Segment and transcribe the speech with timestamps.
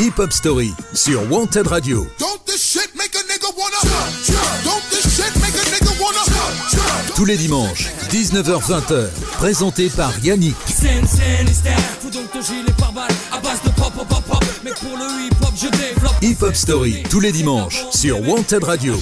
[0.00, 2.06] Hip Hop Story sur Wanted Radio.
[7.16, 9.08] Tous les dimanches, 19h-20h,
[9.38, 10.54] présenté par Yannick.
[16.22, 18.94] Hip Hop Story, tous les dimanches, sur Wanted Radio.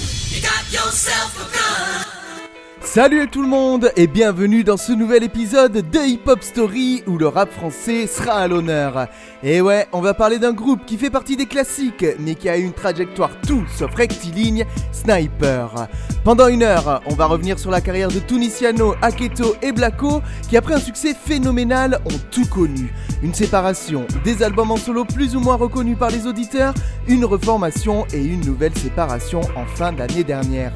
[2.97, 7.19] Salut tout le monde et bienvenue dans ce nouvel épisode de Hip Hop Story où
[7.19, 9.07] le rap français sera à l'honneur.
[9.43, 12.57] Et ouais, on va parler d'un groupe qui fait partie des classiques mais qui a
[12.57, 15.87] une trajectoire tout sauf rectiligne, Sniper.
[16.23, 20.57] Pendant une heure, on va revenir sur la carrière de Tunisiano, Aketo et Blacko qui
[20.57, 22.91] après un succès phénoménal ont tout connu.
[23.21, 26.73] Une séparation, des albums en solo plus ou moins reconnus par les auditeurs,
[27.07, 30.73] une reformation et une nouvelle séparation en fin d'année dernière.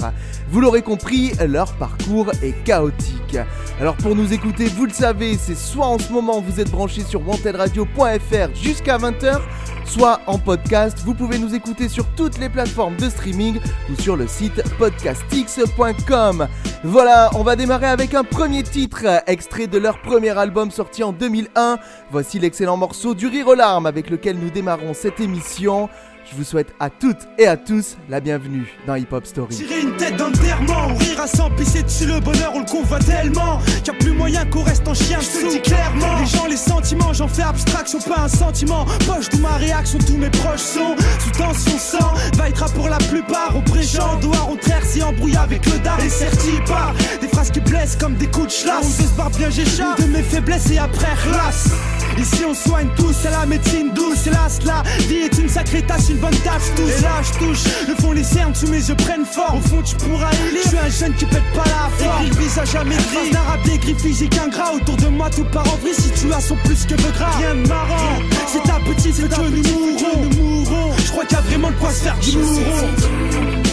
[0.49, 3.37] Vous l'aurez compris, leur parcours est chaotique.
[3.79, 7.01] Alors pour nous écouter, vous le savez, c'est soit en ce moment vous êtes branché
[7.01, 9.39] sur wantedradio.fr jusqu'à 20h,
[9.85, 10.99] soit en podcast.
[11.03, 16.47] Vous pouvez nous écouter sur toutes les plateformes de streaming ou sur le site podcastx.com.
[16.83, 21.11] Voilà, on va démarrer avec un premier titre, extrait de leur premier album sorti en
[21.11, 21.77] 2001.
[22.11, 25.89] Voici l'excellent morceau du Rire aux larmes avec lequel nous démarrons cette émission.
[26.31, 29.53] Je vous souhaite à toutes et à tous la bienvenue dans Hip Hop Story.
[29.53, 33.05] Tirer une tête d'enterrement, ou rire à s'en pisser dessus le bonheur, on le convoite
[33.05, 36.19] tellement qu'il n'y a plus moyen qu'on reste en chien, je te le dis clairement.
[36.21, 38.85] Les gens, les sentiments, j'en fais abstraction, pas un sentiment.
[39.05, 42.13] Poche d'où ma réaction, tous mes proches sont sous tension sang.
[42.37, 45.99] Va être pour la plupart, au doigt au traire, si embrouille avec le dard.
[45.99, 48.99] Et certi par des phrases qui blessent comme des coups de chlasse.
[49.01, 51.71] On se barre bien, j'échappe de mes faiblesses et après relasse.
[52.17, 56.09] Ici on soigne tous, c'est la médecine douce, hélas la vie est une sacrée tâche,
[56.09, 56.83] une bonne tâche tous.
[56.83, 59.55] Et là je touche, le fond les cernes sous mes yeux prennent fort.
[59.57, 62.25] Au fond tu pourras élire, je suis un jeune qui pète pas la forme.
[62.25, 64.73] Écrit visage jamais gris, d'un rap gris physique ingrat.
[64.75, 67.37] Autour de moi tout part en vrille, situation plus que de gras.
[67.37, 70.93] Rien de marrant, c'est ta petite, c'est que nous mourrons.
[71.03, 73.70] Je crois qu'il y a vraiment de quoi se faire du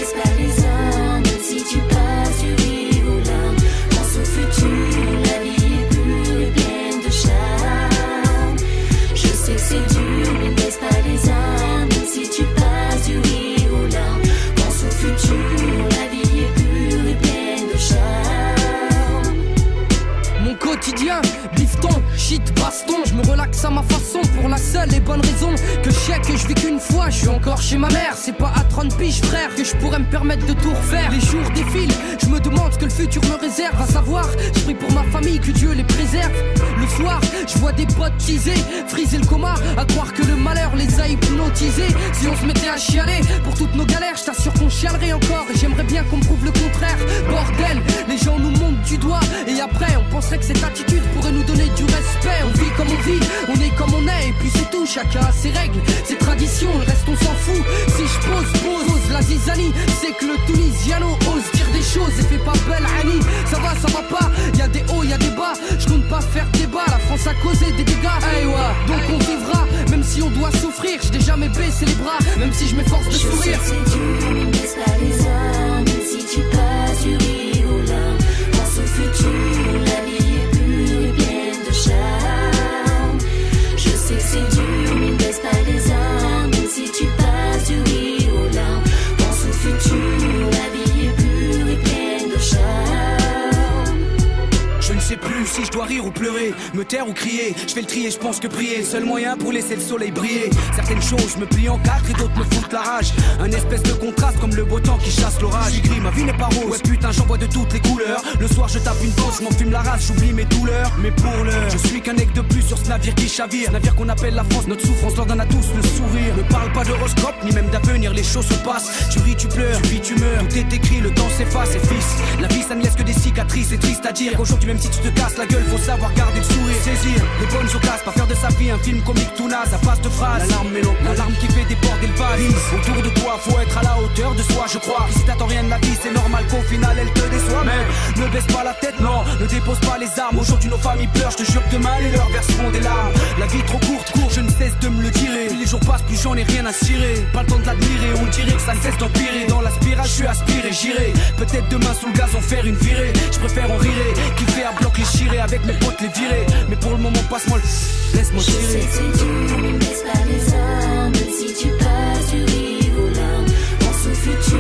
[96.97, 97.55] ou crier.
[97.67, 100.49] Je fais le trier, je pense que prier, seul moyen pour laisser le soleil briller.
[100.75, 103.13] Certaines choses me plient en quatre et d'autres me foutent la rage.
[103.41, 105.73] Un espèce de contraste comme le beau temps qui chasse l'orage.
[105.73, 106.71] J'y gris, ma vie n'est pas rose.
[106.71, 108.23] Ouais, putain, j'en vois de toutes les couleurs.
[108.41, 110.91] Le soir, je tape une pause, je fume la race, j'oublie mes douleurs.
[111.03, 113.71] Mais pour l'heure, je suis qu'un aigle de plus sur ce navire qui chavire.
[113.71, 116.35] Navire qu'on appelle la France, notre souffrance leur donne à tous le sourire.
[116.39, 119.09] Ne parle pas d'horoscope, ni même d'avenir, les choses se passent.
[119.13, 120.49] Tu ris, tu pleures, tu vis, tu meurs.
[120.49, 122.17] Tout est écrit, le temps s'efface et fils.
[122.41, 124.33] La vie, ça ne laisse que des cicatrices, c'est triste à dire.
[124.37, 126.77] Qu'aujourd'hui, même si tu te casses la gueule, faut savoir garder sourire.
[126.83, 129.79] Saisir les bonnes occasions, pas faire de sa vie un film comique tout naze à
[129.79, 130.43] base de phrases.
[130.49, 132.41] L'alarme mélo, l'alarme qui fait déborder le vase.
[132.75, 135.07] Autour de toi, faut être à la hauteur de soi, je crois.
[135.11, 137.65] Si t'attends rien de la vie, c'est normal qu'au final elle te déçoit.
[137.65, 140.39] Mais ne baisse pas la tête, non, ne dépose pas les armes.
[140.39, 143.13] Aujourd'hui, nos familles pleurent, je te jure que demain, les leurs verseront des larmes.
[143.39, 145.47] La vie trop courte, court, je ne cesse de me le tirer.
[145.49, 147.27] Plus les jours passent, plus j'en ai rien à cirer.
[147.33, 149.47] Pas le temps de l'admirer, on dirait que ça ne cesse d'empirer.
[149.49, 151.13] Dans la spirale, je suis aspiré, j'irai.
[151.37, 153.13] Peut-être demain sous le gaz, en faire une virée.
[153.33, 153.93] Je préfère en rire,
[154.37, 156.28] kiffer à bloc les chirer avec mes potes les virer.
[156.69, 158.17] Mais pour le moment, passe-moi le.
[158.19, 159.11] Laisse-moi Je sais tirer.
[159.13, 161.13] que mais baisse pas les armes.
[161.39, 163.47] Si tu passes du rire aux larmes,
[163.81, 164.59] pense au futur,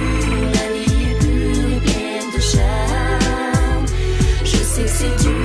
[0.55, 3.87] la vie est pure et pleine de charme.
[4.45, 5.38] Je sais que c'est dur,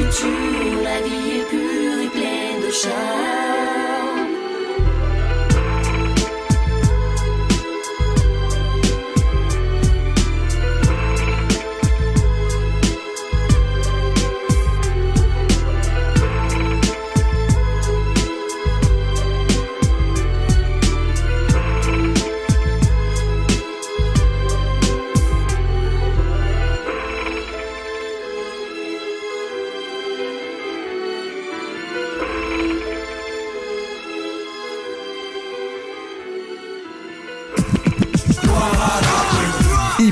[0.00, 3.39] futur, la vie est pure et pleine de charme.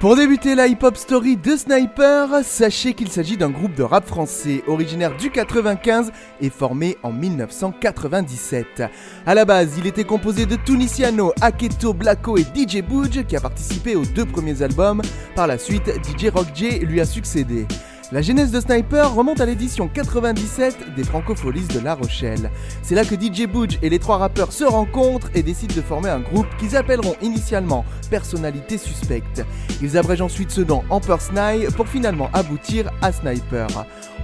[0.00, 4.62] Pour débuter la hip-hop story de Sniper, sachez qu'il s'agit d'un groupe de rap français
[4.68, 8.84] originaire du 95 et formé en 1997.
[9.26, 13.40] À la base, il était composé de Tunisiano, Aketo, Blacko et DJ Boudj qui a
[13.40, 15.02] participé aux deux premiers albums.
[15.34, 17.66] Par la suite, DJ Rock J lui a succédé.
[18.10, 22.50] La genèse de Sniper remonte à l'édition 97 des Francopholies de La Rochelle.
[22.82, 26.08] C'est là que DJ Boudj et les trois rappeurs se rencontrent et décident de former
[26.08, 29.44] un groupe qu'ils appelleront initialement Personnalité Suspecte.
[29.82, 33.68] Ils abrègent ensuite ce nom en Snipe pour finalement aboutir à Sniper.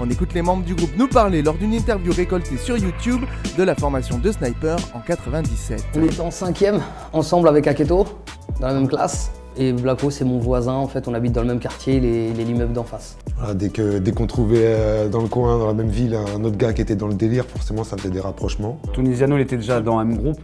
[0.01, 3.23] On écoute les membres du groupe nous parler lors d'une interview récoltée sur YouTube
[3.59, 5.85] de la formation de Sniper en 97.
[5.95, 6.81] On était en cinquième,
[7.13, 8.07] ensemble avec Aketo,
[8.61, 9.31] dans la même classe.
[9.57, 12.45] Et Blacko, c'est mon voisin, en fait, on habite dans le même quartier, les, les
[12.45, 13.17] l'immeuble d'en face.
[13.37, 16.73] Voilà, dès qu'on trouvait euh, dans le coin, dans la même ville, un autre gars
[16.73, 18.79] qui était dans le délire, forcément ça faisait des rapprochements.
[18.93, 20.41] Tunisiano, il était déjà dans un même groupe.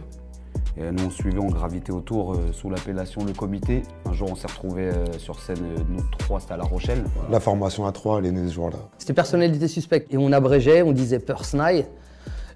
[0.77, 3.83] Et nous, on suivait, on gravitait autour euh, sous l'appellation Le Comité.
[4.09, 7.03] Un jour, on s'est retrouvés euh, sur scène, euh, nous trois, c'était à La Rochelle.
[7.29, 8.77] La formation à trois, elle est née ce jour-là.
[8.97, 10.13] C'était personnalité suspecte.
[10.13, 11.87] Et on abrégeait, on disait Persnai.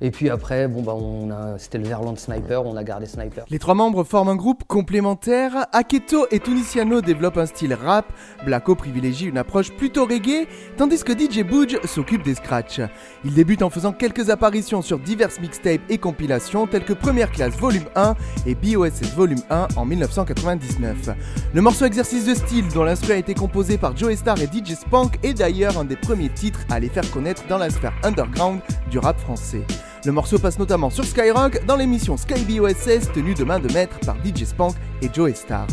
[0.01, 3.45] Et puis après, bon bah on a, c'était le Verland Sniper, on a gardé Sniper.
[3.49, 5.67] Les trois membres forment un groupe complémentaire.
[5.71, 8.05] Aketo et Tunisiano développent un style rap,
[8.45, 10.47] Blacko privilégie une approche plutôt reggae,
[10.77, 12.81] tandis que DJ Boudj s'occupe des scratchs.
[13.23, 17.57] Il débute en faisant quelques apparitions sur diverses mixtapes et compilations telles que Première Classe
[17.57, 18.15] Volume 1
[18.45, 21.09] et BOSS Volume 1 en 1999.
[21.53, 24.75] Le morceau exercice de style dont l'instru a été composé par Joe Star et DJ
[24.75, 28.59] Spank est d'ailleurs un des premiers titres à les faire connaître dans la sphère underground
[28.89, 29.61] du rap français.
[30.05, 33.99] Le morceau passe notamment sur Skyrock dans l'émission Sky BOSS tenue de main de maître
[34.05, 35.65] par DJ Spank et Joe Star.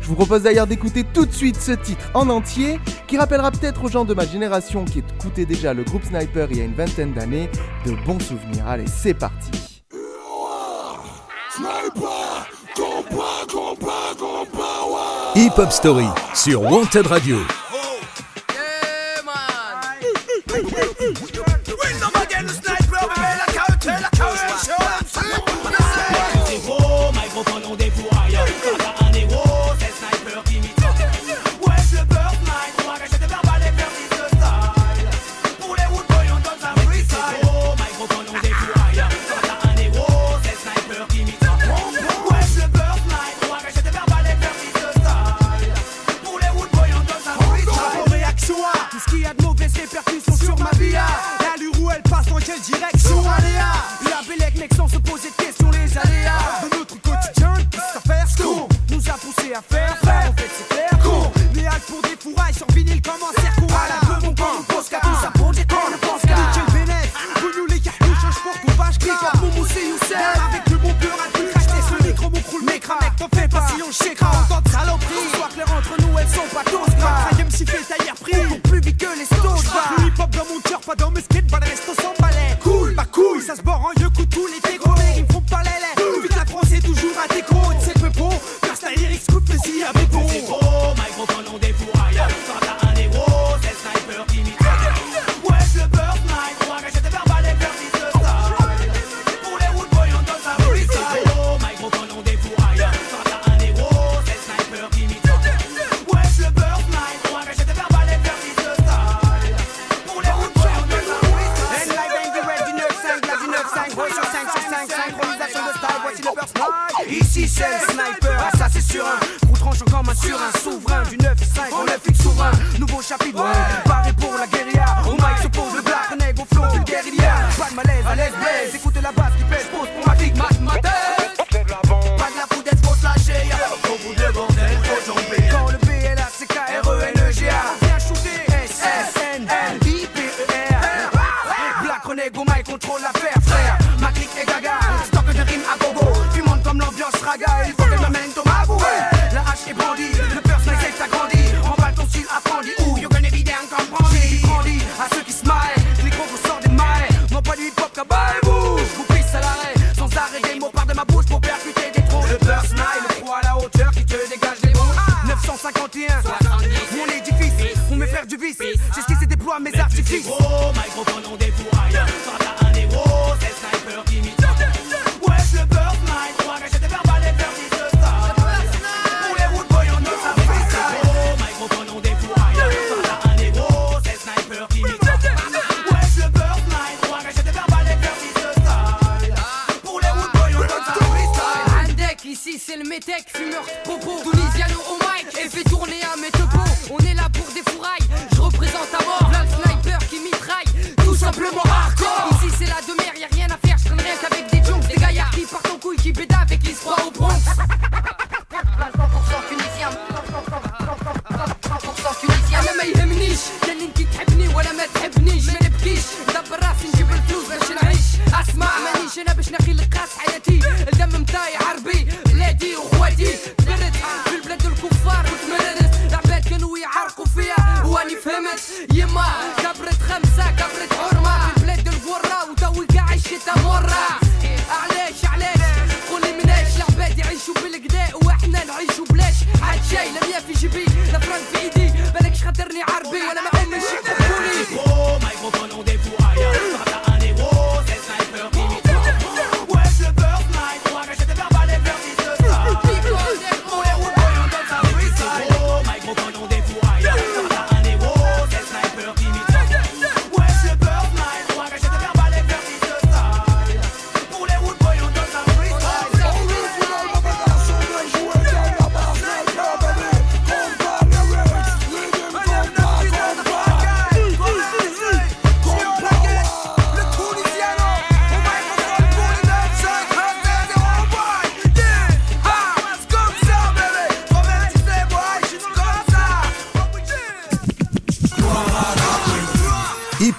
[0.00, 2.78] Je vous propose d'ailleurs d'écouter tout de suite ce titre en entier
[3.08, 6.58] qui rappellera peut-être aux gens de ma génération qui écoutaient déjà le groupe Sniper il
[6.58, 7.50] y a une vingtaine d'années
[7.84, 8.64] de bons souvenirs.
[8.68, 9.50] Allez, c'est parti.
[15.34, 17.38] Hip Hop Story sur Wanted Radio.
[27.40, 28.19] En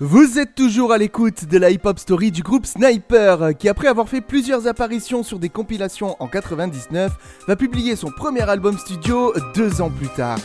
[0.00, 4.08] Vous êtes toujours à l'écoute de la hip-hop story du groupe Sniper, qui après avoir
[4.08, 7.10] fait plusieurs apparitions sur des compilations en 99,
[7.48, 10.38] va publier son premier album studio deux ans plus tard.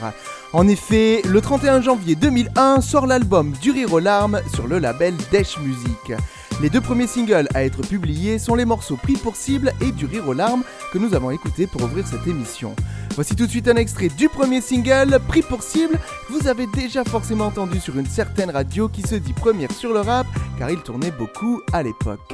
[0.54, 5.14] En effet, le 31 janvier 2001 sort l'album Du rire aux larmes sur le label
[5.32, 6.20] Desh Music.
[6.62, 10.06] Les deux premiers singles à être publiés sont les morceaux Pris pour cible et Du
[10.06, 12.76] rire aux larmes que nous avons écoutés pour ouvrir cette émission.
[13.16, 17.04] Voici tout de suite un extrait du premier single, Pris pour cible, vous avez déjà
[17.04, 20.80] forcément entendu sur une certaine radio qui se dit première sur le rap, car il
[20.82, 22.34] tournait beaucoup à l'époque.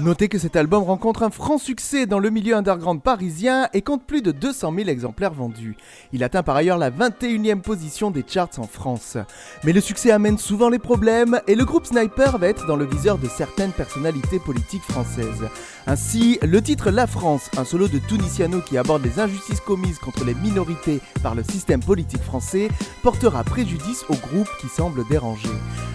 [0.00, 4.02] Notez que cet album rencontre un franc succès dans le milieu underground parisien et compte
[4.06, 5.76] plus de 200 000 exemplaires vendus.
[6.14, 9.18] Il atteint par ailleurs la 21e position des charts en France.
[9.62, 12.86] Mais le succès amène souvent les problèmes et le groupe Sniper va être dans le
[12.86, 15.44] viseur de certaines personnalités politiques françaises.
[15.86, 20.24] Ainsi, le titre La France, un solo de Tunisiano qui aborde les injustices commises contre
[20.24, 22.68] les minorités par le système politique français,
[23.02, 25.48] portera préjudice au groupe qui semble dérangé.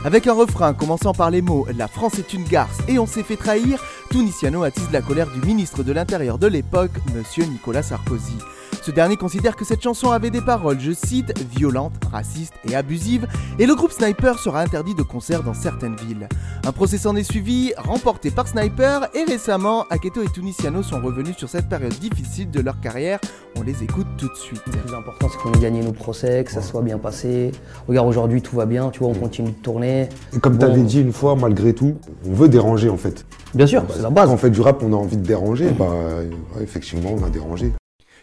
[0.03, 3.23] Avec un refrain commençant par les mots La France est une garce et on s'est
[3.23, 8.37] fait trahir, Tunisiano attise la colère du ministre de l'Intérieur de l'époque, monsieur Nicolas Sarkozy.
[8.85, 13.25] Ce dernier considère que cette chanson avait des paroles, je cite, violentes, racistes et abusives,
[13.57, 16.29] et le groupe Sniper sera interdit de concert dans certaines villes.
[16.67, 21.35] Un procès s'en est suivi, remporté par Sniper, et récemment, Aketo et Tunisiano sont revenus
[21.35, 23.19] sur cette période difficile de leur carrière.
[23.57, 24.61] On les écoute tout de suite.
[24.67, 27.53] Le plus important, c'est qu'on ait gagné nos procès, que ça soit bien passé.
[27.87, 30.09] Regarde, aujourd'hui, tout va bien, tu vois, on continue de tourner.
[30.35, 30.67] Et comme Bon.
[30.67, 31.95] t'avais dit une fois, malgré tout,
[32.29, 33.25] on veut déranger en fait.
[33.55, 34.27] Bien sûr, c'est la base.
[34.27, 37.29] Quand on fait du rap, on a envie de déranger, bah ouais, effectivement, on a
[37.31, 37.71] dérangé.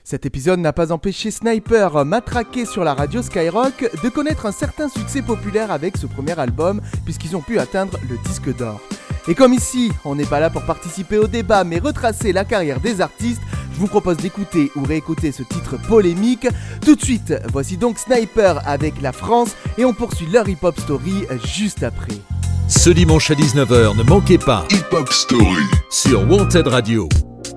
[0.05, 4.89] Cet épisode n'a pas empêché Sniper, matraqué sur la radio Skyrock, de connaître un certain
[4.89, 8.81] succès populaire avec ce premier album, puisqu'ils ont pu atteindre le disque d'or.
[9.29, 12.81] Et comme ici, on n'est pas là pour participer au débat, mais retracer la carrière
[12.81, 13.41] des artistes,
[13.73, 16.49] je vous propose d'écouter ou réécouter ce titre polémique.
[16.85, 21.27] Tout de suite, voici donc Sniper avec la France, et on poursuit leur hip-hop story
[21.45, 22.19] juste après.
[22.67, 25.63] Ce dimanche à 19h, ne manquez pas Hip Hop Story.
[25.91, 27.09] sur Wanted Radio.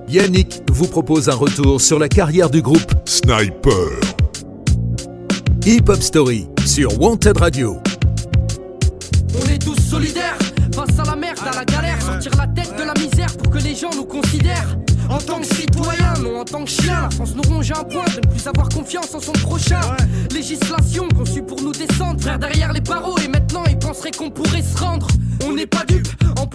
[0.07, 3.89] Yannick vous propose un retour sur la carrière du groupe Sniper.
[5.65, 7.77] Hip Hop Story sur Wanted Radio.
[9.41, 10.37] On est tous solidaires
[10.73, 13.57] face à la merde, à la galère, sortir la tête de la misère pour que
[13.57, 14.77] les gens nous considèrent.
[15.09, 17.83] En tant que citoyen, non en tant que chien, la France nous ronge à un
[17.83, 19.81] point de ne plus avoir confiance en son prochain.
[20.31, 24.63] Législation conçue pour nous descendre, frère derrière les barreaux, et maintenant ils penseraient qu'on pourrait
[24.63, 25.07] se rendre.
[25.47, 26.04] On n'est pas en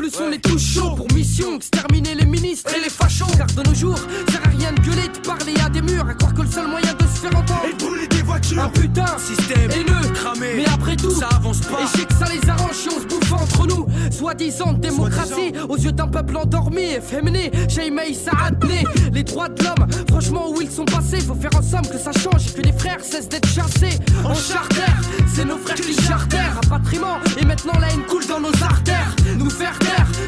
[0.00, 3.26] plus on est tous chauds pour mission exterminer les ministres et les fachos.
[3.36, 3.98] Car de nos jours,
[4.30, 6.68] sert à rien de gueuler, de parler à des murs, à croire que le seul
[6.68, 8.62] moyen de se faire entendre Et brûler des voitures.
[8.62, 10.54] Un putain Système haineux cramé.
[10.56, 11.82] Mais après tout, Ça avance pas.
[11.82, 13.86] Et je sais que ça les arrange si on se bouffe entre nous.
[14.10, 17.50] Soi-disant démocratie Aux yeux d'un peuple endormi, efféminé.
[17.68, 21.86] Sheimei Saadné Les droits de l'homme, franchement où ils sont passés Faut faire en somme
[21.86, 23.98] que ça change et que les frères cessent d'être chassés.
[24.24, 24.92] En charter,
[25.34, 26.58] c'est nos frères qui chartèrent.
[26.62, 29.14] Rapatriement, et maintenant la haine coule dans nos artères.
[29.36, 29.78] Nous faire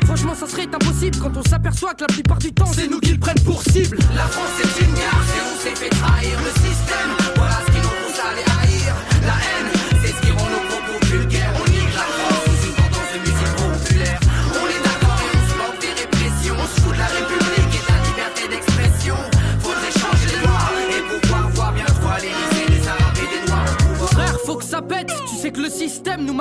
[0.04, 3.12] franchement ça serait impossible Quand on s'aperçoit que la plupart du temps c'est nous qui
[3.12, 6.50] le prennent pour cible La France est une gare et on s'est fait trahir le
[6.60, 7.21] système.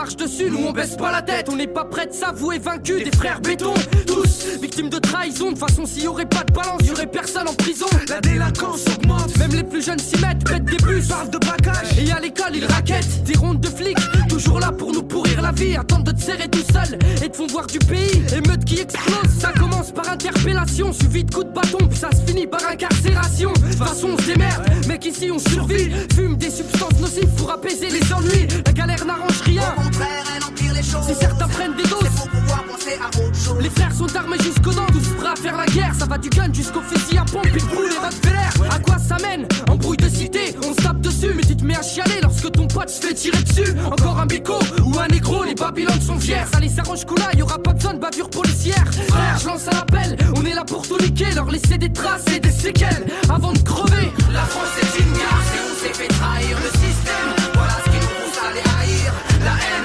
[0.01, 0.50] Marche dessus.
[0.50, 1.48] Nous, on baisse pas la tête.
[1.50, 3.03] On n'est pas prêt de s'avouer vaincu.
[3.03, 3.74] Des frères béton,
[4.07, 4.30] tous
[4.62, 5.51] victimes de trahison.
[5.51, 7.88] De façon, s'il y aurait pas de balance, y aurait personne en prison.
[8.10, 11.08] La délinquance augmente Même les plus jeunes s'y mettent, pètent des bus.
[11.08, 13.98] Parle de braquage Et à l'école, ils raquettent des rondes de flics,
[14.30, 15.75] toujours là pour nous pourrir la vie.
[15.75, 18.24] Attendent de te serrer tout seul et te font voir du pays.
[18.36, 22.22] Émeute qui explose, ça commence par interpellation, suivi de coups de bâton, puis ça se
[22.30, 23.54] finit par incarcération.
[23.54, 25.90] De façon, on se démerde, mec, ici on survit.
[26.16, 28.48] Fume des substances nocives pour apaiser les ennuis.
[28.66, 29.64] La galère n'arrange rien.
[29.77, 30.41] Au contraire,
[30.81, 31.05] les choses.
[31.07, 33.57] Si certains prennent des doses, Pour pouvoir penser à autre chose.
[33.61, 35.94] les frères sont armés jusqu'aux dents, tous prêts à faire la guerre.
[35.98, 38.70] Ça va du gun jusqu'au fusil à pompe, puis brûle les Rockefeller.
[38.70, 41.75] À quoi ça mène Embrouille de cité, on se tape dessus, mais tu te mets
[41.77, 43.74] à chialer lorsque ton pote se fait tirer dessus.
[43.85, 46.46] Encore un bico ou un négro, les babylons sont fiers.
[46.51, 48.85] Ça les s'arrange coup là, y aura pas besoin de bavure policière.
[49.09, 52.25] Frère, je lance un appel, on est là pour tout niquer, leur laisser des traces
[52.35, 54.11] et des séquelles avant de crever.
[54.31, 57.29] La France est une gare et on s'est fait trahir le système.
[57.53, 59.13] Voilà ce qui nous pousse à les haïr.
[59.44, 59.80] La haine,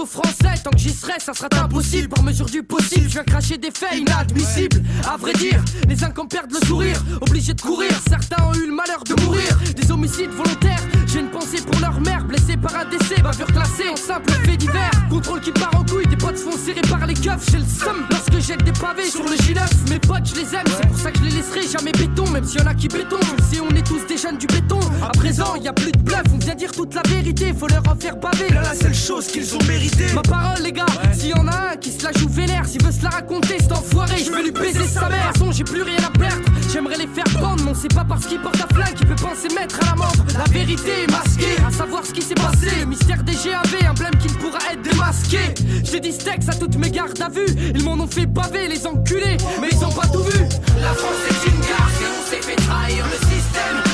[0.00, 2.08] La France aux Français, tant que j'y serai, ça sera impossible.
[2.08, 4.82] Par mesure du possible, je viens cracher des faits inadmissibles.
[5.08, 7.90] À vrai dire, les uns perdent le sourire, obligés de courir.
[8.08, 9.58] Certains ont eu le malheur de mourir.
[9.74, 13.88] Des homicides volontaires, j'ai une pensée pour leur mère, blessée par un décès, bavure classée
[13.90, 14.90] en simple fait divers.
[15.08, 17.50] Contrôle qui part en couille, des potes font serrer par les keufs.
[17.50, 19.90] J'ai le seum lorsque jette des pavés sur le J9.
[19.90, 22.44] Mes potes, je les aime, c'est pour ça que je les laisserai jamais béton, même
[22.44, 23.18] s'il y en a qui béton.
[23.50, 26.22] Si on est tous des jeunes du béton, à présent, y a plus de bluff,
[26.32, 28.48] on vient dire toute la vérité, faut leur en faire baver.
[28.50, 31.72] Là la seule chose qu'ils ont mérité Ma parole, les gars, s'il y en a
[31.72, 34.42] un qui se la joue vénère, s'il veut se la raconter, cet enfoiré, je vais
[34.42, 35.28] lui baiser sa mère.
[35.28, 37.88] De toute façon, j'ai plus rien à perdre, j'aimerais les faire pendre, mais on sait
[37.88, 40.12] pas parce qu'il porte un flingue qu'il peut penser mettre à la mort.
[40.36, 42.68] La vérité est masquée, à savoir ce qui s'est passé.
[42.80, 45.54] Le mystère des GAV, emblème qui ne pourra être démasqué.
[45.84, 48.86] J'ai dit steaks à toutes mes gardes à vue, ils m'en ont fait baver, les
[48.86, 50.40] enculés, mais ils ont pas tout vu.
[50.80, 53.89] La France est une gare et on s'est fait trahir le système.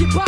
[0.00, 0.27] Et demande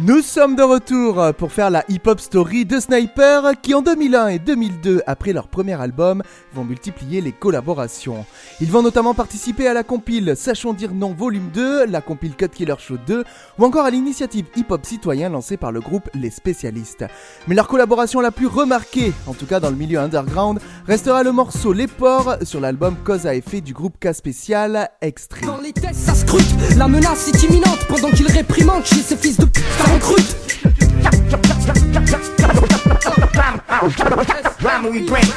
[0.00, 4.38] Nous sommes de retour pour faire la hip-hop story de Sniper qui en 2001 et
[4.38, 6.22] 2002, après leur premier album,
[6.54, 8.24] vont multiplier les collaborations.
[8.60, 12.50] Ils vont notamment participer à la compile Sachons dire non volume 2, la compile Cut
[12.50, 13.24] Killer Show 2
[13.58, 17.04] ou encore à l'initiative hip-hop citoyen lancée par le groupe Les Spécialistes.
[17.48, 21.32] Mais leur collaboration la plus remarquée, en tout cas dans le milieu underground, restera le
[21.32, 25.12] morceau Les Porcs sur l'album Cause à effet du groupe K Spécial p.
[29.92, 30.36] Recrute.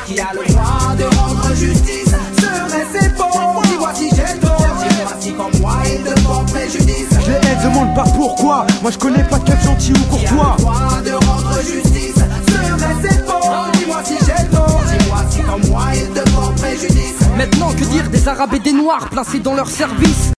[0.08, 2.16] Qui a le droit de rendre justice.
[2.40, 3.62] Serait-ce bon.
[3.64, 4.58] Dis-moi si j'ai tort.
[4.80, 7.10] Dis-moi si comme moi il te porte préjudice.
[7.26, 8.66] Je les demande pas pourquoi?
[8.82, 10.56] Moi je connais pas de keuf gentil ou Qui a courtois.
[10.58, 12.16] le droit de rendre justice.
[12.16, 13.72] Serait-ce bon.
[13.74, 14.82] Dis-moi si j'ai tort.
[14.98, 17.16] Dis-moi si comme moi il te porte préjudice.
[17.38, 20.32] Maintenant, que dire des arabes et des noirs placés dans leur service?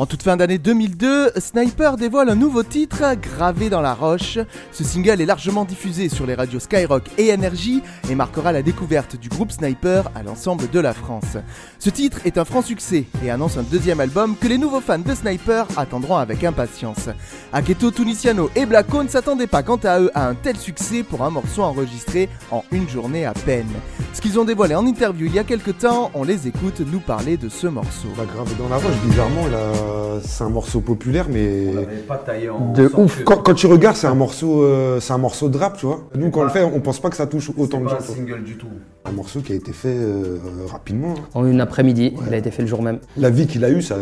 [0.00, 4.38] En toute fin d'année 2002, Sniper dévoile un nouveau titre, Gravé dans la roche.
[4.72, 9.16] Ce single est largement diffusé sur les radios Skyrock et Energy et marquera la découverte
[9.16, 11.36] du groupe Sniper à l'ensemble de la France.
[11.78, 14.98] Ce titre est un franc succès et annonce un deuxième album que les nouveaux fans
[15.00, 17.10] de Sniper attendront avec impatience.
[17.52, 21.24] Aketo Tunisiano et Blacko ne s'attendaient pas quant à eux à un tel succès pour
[21.24, 23.68] un morceau enregistré en une journée à peine.
[24.14, 27.00] Ce qu'ils ont dévoilé en interview il y a quelques temps, on les écoute nous
[27.00, 28.08] parler de ce morceau.
[28.16, 28.24] Bah,
[28.58, 29.89] dans la roche, bizarrement, il a-
[30.22, 31.66] c'est un morceau populaire, mais.
[32.08, 32.72] pas taillé en.
[32.72, 33.18] De ouf.
[33.18, 35.86] que- Quand, quand tu regardes, c'est un morceau, euh, c'est un morceau de rap, tu
[35.86, 36.00] vois.
[36.14, 38.00] Nous, quand on le fait, on pense pas que ça touche autant C'est de gens.
[38.00, 38.66] single du tout.
[39.04, 41.14] Un morceau qui a été fait euh, rapidement.
[41.18, 41.22] hein.
[41.34, 42.98] En une après-midi, il a été fait le jour même.
[43.16, 43.96] La vie qu'il a eue, ça,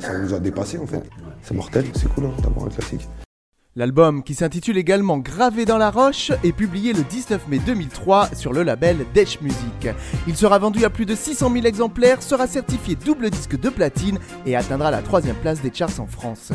[0.00, 1.02] ça nous a dépassé en fait.
[1.42, 3.08] C'est mortel, c'est cool hein, d'avoir un classique.
[3.76, 8.52] L'album, qui s'intitule également Gravé dans la roche, est publié le 19 mai 2003 sur
[8.52, 9.88] le label Desh Music.
[10.26, 14.18] Il sera vendu à plus de 600 000 exemplaires, sera certifié double disque de platine
[14.44, 16.50] et atteindra la troisième place des charts en France.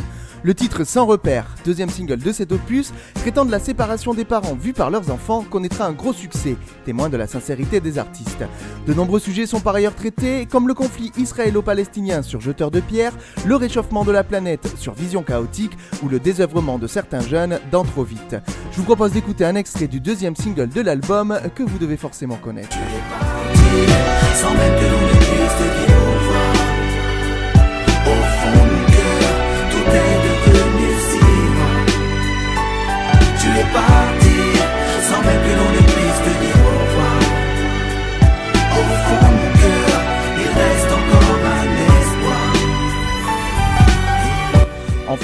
[0.45, 4.53] Le titre Sans repère, deuxième single de cet opus, traitant de la séparation des parents
[4.53, 6.55] vus par leurs enfants, connaîtra un gros succès,
[6.85, 8.43] témoin de la sincérité des artistes.
[8.85, 13.13] De nombreux sujets sont par ailleurs traités, comme le conflit israélo-palestinien sur Jeteur de pierre,
[13.47, 17.83] le réchauffement de la planète sur Vision chaotique ou le désœuvrement de certains jeunes dans
[17.83, 18.35] Trop vite.
[18.71, 22.37] Je vous propose d'écouter un extrait du deuxième single de l'album que vous devez forcément
[22.37, 22.77] connaître.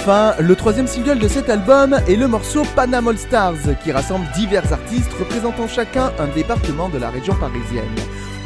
[0.01, 4.25] Enfin, le troisième single de cet album est le morceau Panam All Stars, qui rassemble
[4.33, 7.83] divers artistes représentant chacun un département de la région parisienne.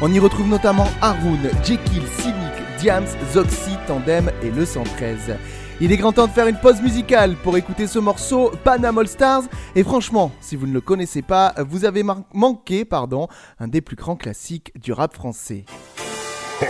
[0.02, 5.36] On y retrouve notamment Haroun, Jekyll, Cynic, Diams, Zoxy, Tandem et le 113.
[5.80, 9.08] Il est grand temps de faire une pause musicale pour écouter ce morceau Panam All
[9.08, 9.42] Stars.
[9.74, 13.28] Et franchement, si vous ne le connaissez pas, vous avez manqué pardon,
[13.60, 15.64] un des plus grands classiques du rap français.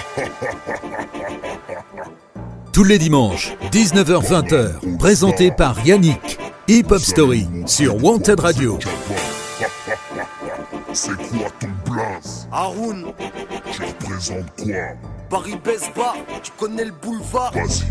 [2.72, 4.98] Tous les dimanches, 19h-20h.
[4.98, 6.38] Présenté par Yannick.
[6.68, 8.78] Hip Hop Story sur Wanted Radio.
[10.92, 12.48] C'est quoi ton blaze?
[12.50, 13.12] Haroun,
[13.70, 14.74] Tu représentes quoi?
[15.30, 17.84] Paris baisse bas, tu connais le boulevard Vas-y.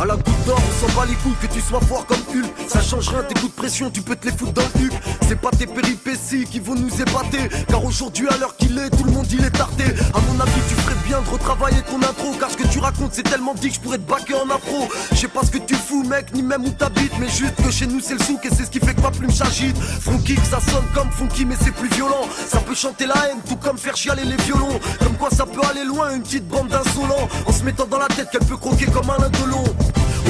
[0.00, 2.68] À la goutte d'or, on s'en bat les couilles que tu sois fort comme Hulk.
[2.68, 4.90] Ça change rien, tes coups de pression, tu peux te les foutre dans le.
[5.26, 7.48] C'est pas tes péripéties qui vont nous épater.
[7.68, 9.84] Car aujourd'hui, à l'heure qu'il est, tout le monde il est tardé.
[9.84, 12.32] À mon avis, tu ferais bien de retravailler ton intro.
[12.38, 14.88] Car ce que tu racontes, c'est tellement dit que je pourrais te baquer en afro.
[15.12, 17.18] Je sais pas ce que tu fous, mec, ni même où t'habites.
[17.18, 19.10] Mais juste que chez nous, c'est le souk et c'est ce qui fait que ma
[19.10, 19.76] plume s'agite.
[19.78, 22.28] Funky, ça sonne comme funky, mais c'est plus violent.
[22.48, 24.78] Ça peut chanter la haine, tout comme faire chialer les violons.
[25.00, 27.28] Comme quoi, ça peut aller loin, une petite bande d'insolents.
[27.46, 29.64] En se mettant dans la tête qu'elle peut croquer comme un lindelon.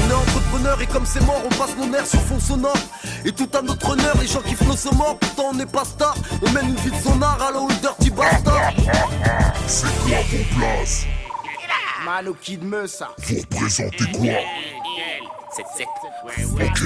[0.06, 2.76] On est entrepreneur et comme c'est mort, on passe nos nerfs sur fond sonore.
[3.24, 6.14] Et tout à notre honneur, les gens kiffent nos morts, pourtant on n'est pas star.
[6.46, 8.72] On mène une vie de sonard à la dirty bastard.
[9.66, 11.06] C'est quoi ton blaze
[12.04, 13.10] Mano Kid me ça.
[13.18, 14.32] Vous représentez quoi
[16.66, 16.82] Ok.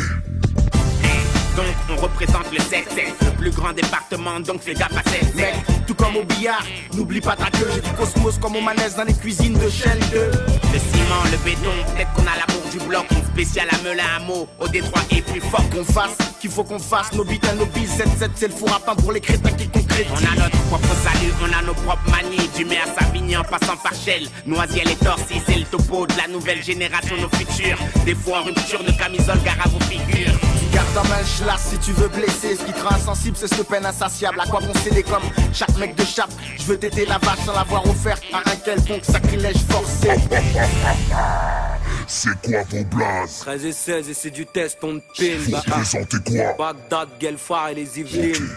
[1.57, 2.89] Donc on représente le 7
[3.25, 5.55] le plus grand département, donc gaffe à 7 Mec,
[5.87, 7.69] tout comme au billard, n'oublie pas ta queue.
[7.75, 10.19] J'ai du cosmos comme au manège dans les cuisines de chaîne 2.
[10.19, 14.21] Le ciment, le béton, peut-être qu'on a l'amour du bloc, une spéciale à Melun à
[14.21, 17.55] mot, au Détroit et plus fort Qu'on fasse, qu'il faut qu'on fasse, nos bits à
[17.55, 17.87] nos billes.
[17.87, 20.95] 7-7, c'est le four à pain pour les crétins qui comptent On a notre propre
[21.03, 22.49] salut, on a nos propres manies.
[22.57, 24.29] Du mai à Savigny en passant par Shell.
[24.47, 27.79] Noisiel et Torcy, c'est le topo de la nouvelle génération, nos futurs.
[28.05, 30.39] Des fois en rupture de camisole, gare à vos figures.
[30.73, 32.57] Garde en main le schlass si tu veux blesser.
[32.57, 34.41] Ce qui te rend insensible, c'est cette peine insatiable.
[34.41, 37.53] À quoi bon céder comme chaque mec de chape Je veux t'aider la vache sans
[37.55, 40.09] l'avoir offerte à un quelconque sacrilège forcé.
[42.07, 45.37] C'est quoi vos blazes 13 et 16 et c'est du test, on te pine.
[45.45, 48.49] Vous Bah, représentez quoi Bagdad, Guelfar et les Yvelines.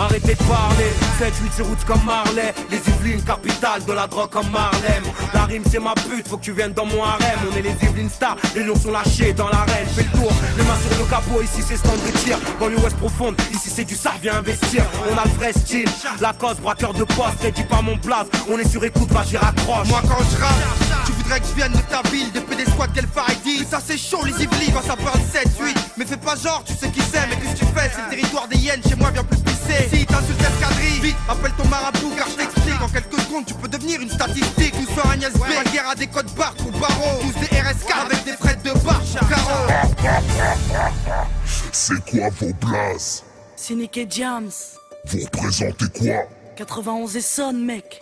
[0.00, 4.48] Arrêtez de parler, 7-8 c'est route comme Marley Les Yvelines, capitale de la drogue comme
[4.50, 5.02] Marlem
[5.34, 7.38] La rime c'est ma pute, faut que tu viennes dans mon harem.
[7.50, 9.88] On est les Yvelines stars, les lions sont lâchés dans l'arène.
[9.96, 12.96] Fais le tour, les mains sur le capot, ici c'est stand de tir Dans l'ouest
[12.96, 14.84] profonde, ici c'est du ça, viens investir.
[15.10, 15.88] On a le vrai style,
[16.20, 19.36] la cause, braqueur de poste dis pas mon blaze, on est sur écoute, va j'y
[19.36, 19.88] raccroche.
[19.88, 22.92] Moi quand je rappe, tu voudrais que je vienne de ta ville, des PD squad
[22.92, 23.08] qu'elle
[23.42, 26.62] dit Ça c'est chaud les Yvelines quand ça parle 7, 8 Mais fais pas genre,
[26.64, 27.90] tu sais qui c'est, mais qu'est-ce que tu fais?
[27.92, 31.52] C'est le territoire des hyènes, chez moi viens plus pisser Si t'insultes l'escadrille, vite, appelle
[31.56, 32.82] ton marabout car je t'explique.
[32.82, 34.74] En quelques secondes tu peux devenir une statistique.
[34.80, 37.20] Nous sommes Agnès B, la guerre à des codes barres pour barreaux.
[37.22, 40.12] Tous des RSK avec des frais de barre carreau
[41.72, 43.24] C'est quoi vos blazes
[43.56, 44.50] C'est Nick et Jams.
[45.06, 46.28] Vous représentez quoi?
[46.56, 48.00] 91 et sonne, mec.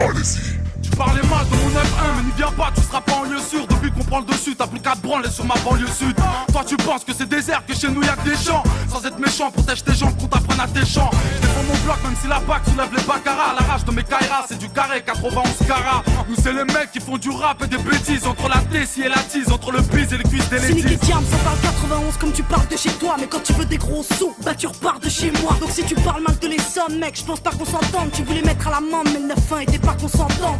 [0.00, 0.71] Allez-y.
[0.82, 3.38] Tu parlais mal de mon 9-1, mais n'y viens pas, tu seras pas en lieu
[3.38, 3.66] sûr.
[3.66, 6.16] Depuis qu'on prend le dessus, t'as plus qu'à te branler sur ma banlieue sud.
[6.52, 8.62] Toi, tu penses que c'est désert, que chez nous y'a que des champs.
[8.90, 11.10] Sans être méchant, protège tes jambes, qu'on t'apprenne à tes champs.
[11.36, 13.54] Je défends mon bloc, même si la bac soulève les baccarat.
[13.58, 16.02] La rage de mes kairas, c'est du carré, 91 carats.
[16.28, 18.26] Nous, c'est les mecs qui font du rap et des bêtises.
[18.26, 20.82] Entre la tessie et la tise, entre le bise et les cuisses des C'est et
[20.82, 20.98] ladies.
[21.08, 23.16] Jams, on parle 91 comme tu parles de chez toi.
[23.18, 25.56] Mais quand tu veux des gros sous, bah tu repars de chez moi.
[25.60, 28.10] Donc si tu parles mal de les sommes, mec, je pense pas qu'on s'entende.
[28.12, 29.96] Tu voulais mettre à la main, mais le 9-1 était pas.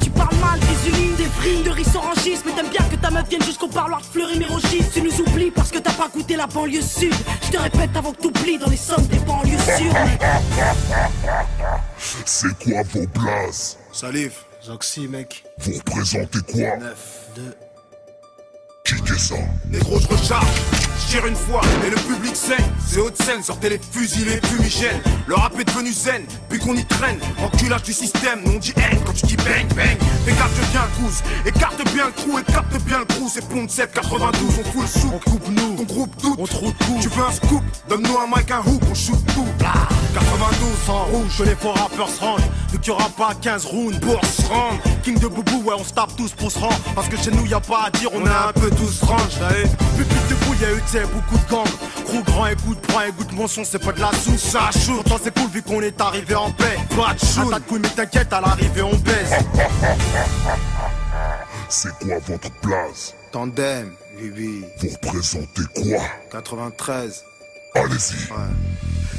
[0.00, 2.44] Tu parles mal des usines, des frites, de riz orangistes.
[2.46, 4.84] Mais t'aimes bien que ta meuf vienne jusqu'au parloir de Fleury Mérogis.
[4.92, 7.14] Tu nous oublies parce que t'as pas goûté la banlieue sud.
[7.46, 9.94] Je te répète avant que t'oublies dans les sommes des banlieues sûres.
[12.24, 15.44] C'est quoi vos blazes Salif, Zoxy, mec.
[15.58, 16.76] Vous représentez quoi?
[16.78, 17.42] 9, 2.
[18.84, 19.34] Kickez ça?
[19.70, 20.46] Négro, je recharge,
[20.98, 22.64] je tire une fois et le public saigne.
[22.86, 25.00] C'est haute scène, sortez les fusils, les fumigènes.
[25.26, 27.18] Le rap est devenu zen, puis qu'on y traîne.
[27.42, 29.96] Enculage du système, nous on dit haine quand tu dis bang bang.
[30.26, 33.30] Écarte bien le cousse, écarte bien le trou, écarte bien le trou.
[33.32, 35.10] C'est Pont 7, 92, on fout le sou.
[35.14, 36.98] On coupe nous, ton groupe doute, on trouve tout.
[37.00, 39.46] Tu veux un scoop, donne-nous un mic, un hoop, on shoot tout.
[39.58, 39.72] Blah.
[40.14, 42.50] 92, sans rouge, que les faux rappeurs se rangent.
[42.70, 44.78] Vu qu'il y aura pas 15 rounds pour se rendre.
[45.02, 46.78] King de Boubou, ouais, on se tape tous pour se rendre.
[46.94, 49.38] Parce que chez nous, y a pas à dire, on, est un peu tous range.
[49.96, 51.64] Public de boule, y'a eu, tu sais, beaucoup de gangs.
[52.04, 54.96] Gros grand, écoute, prends, écoute mon son, c'est pas de la soupe, ça chaud.
[54.96, 56.76] Pourtant, c'est cool vu qu'on est arrivé en paix.
[56.90, 59.32] Pas de shoot, tas de couilles, mais t'inquiète, à l'arrivée, on baise.
[61.68, 64.62] C'est quoi votre blaze Tandem, Bibi.
[64.78, 66.02] Vous représentez quoi?
[66.30, 67.24] 93.
[67.74, 68.28] Allez-y.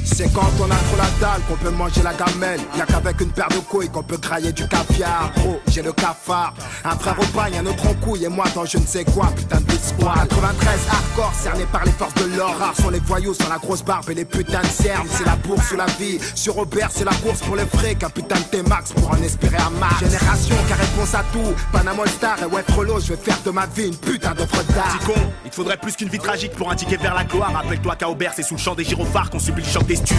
[0.04, 2.60] C'est quand on a trop la dalle qu'on peut manger la gamelle.
[2.76, 5.32] Y'a qu'avec une paire de couilles qu'on peut grailler du caviar.
[5.36, 6.52] Gros, j'ai le cafard.
[6.84, 8.24] Un frère au bagne, un autre en couille.
[8.24, 10.28] Et moi dans je ne sais quoi, putain de squad.
[10.28, 12.54] 93 hardcore, cerné par les forces de l'or.
[12.58, 15.08] Rares sont les voyous sans la grosse barbe et les putains de cernes.
[15.10, 16.18] C'est la bourse ou la vie.
[16.34, 17.94] Sur Robert, c'est la course pour les frais.
[17.94, 20.00] Qu'un putain de T-Max pour en espérer un match.
[20.00, 21.54] Génération qui a réponse à tout.
[21.72, 24.98] Panama Star et ouais, Frollo, je vais faire de ma vie une putain d'œuvre d'art.
[24.98, 27.52] Petit con, il te faudrait plus qu'une vie tragique pour indiquer vers la gloire.
[27.54, 30.16] Rappelle-toi qu'à Aubert, c'est sous le champ des gyrophares qu'on subit le choc des stupes.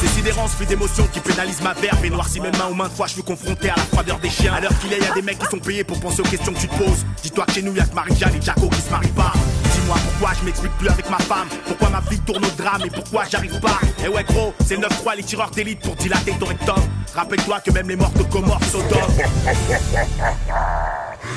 [0.00, 2.92] C'est sidérance, fait d'émotions qui pénalisent ma verve et noircit mes mains aux mains de
[2.92, 3.06] fois.
[3.06, 4.54] Je suis confronté à la froideur des chiens.
[4.54, 6.52] À l'heure qu'il est, y a des mecs qui sont payés pour penser aux questions
[6.52, 7.06] que tu te poses.
[7.22, 9.32] Dis-toi que chez nous, y'a que Marie-Jeanne et Jaco qui se marient pas.
[9.72, 11.46] Dis-moi pourquoi je m'explique plus avec ma femme.
[11.66, 13.78] Pourquoi ma vie tourne au drame et pourquoi j'arrive pas?
[14.04, 16.82] Et ouais, gros, c'est le 9-3, les tireurs d'élite pour dilater ton rectum.
[17.14, 18.82] Rappelle-toi que même les morts de Comores sont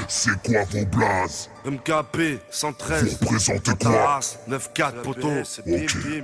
[0.08, 4.20] C'est quoi vos blazes MKP 113 Vous représentez quoi
[4.50, 5.30] 9-4 poteau.
[5.68, 6.24] Ok.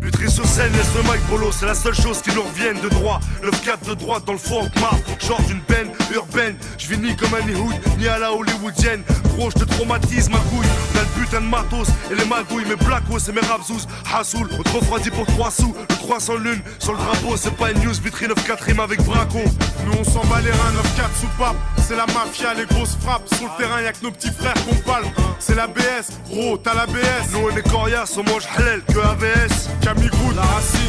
[0.00, 2.88] Putri sur scène, laisse le mic polo, c'est la seule chose qui nous revienne de
[2.88, 3.20] droit.
[3.42, 4.90] Le 4 de droite dans le fond map,
[5.26, 6.56] genre d'une peine urbaine.
[6.78, 9.02] Je vis ni comme un Hood, ni à la hollywoodienne.
[9.36, 10.66] Gros, je te traumatise ma couille.
[10.96, 13.86] A le putain de matos et les magouilles, mes blacos et mes rapsous.
[14.12, 15.74] Hassoul, on te refroidit pour 3 sous.
[15.88, 19.40] Le 300 lune, sur le drapeau, c'est pas une news, vitrine 9-4 rime avec Braco.
[19.86, 21.56] Nous on s'en bat les reins 9-4 sous pape
[21.86, 24.74] C'est la mafia, les grosses frappes Sur le terrain y'a que nos petits frères qu'on
[24.76, 25.04] parle
[25.38, 28.98] C'est la BS, gros t'as la BS Nous on est coriaces, on mange halal que
[28.98, 29.68] AVS.
[29.88, 30.10] Camille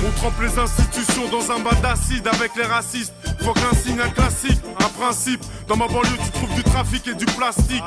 [0.05, 3.13] On trempe les institutions dans un bas d'acide avec les racistes.
[3.39, 5.39] Faut qu'un signe, un classique, un principe.
[5.69, 7.81] Dans ma banlieue tu trouves du trafic et du plastique.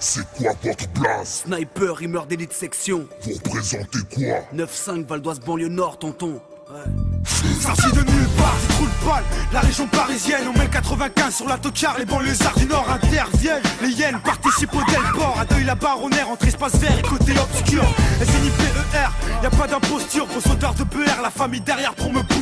[0.00, 3.08] C'est quoi votre blaze Sniper, rimeur d'élite section.
[3.22, 4.42] Vous représentez quoi?
[4.54, 6.42] 9-5, Val d'Oise, banlieue nord, tonton.
[6.74, 11.34] Sorti de nulle part, du trou de balle, la région parisienne, on met le 95
[11.36, 15.64] sur la tocard, les banlieusards du nord interviennent, les hyènes participent au Delport, à deuil
[15.64, 17.84] la baronnière entre espace vert et côté obscur.
[18.20, 22.33] S-N-I-P-E-R, y a pas d'imposture, gros sauteur de BR, la famille derrière pour me.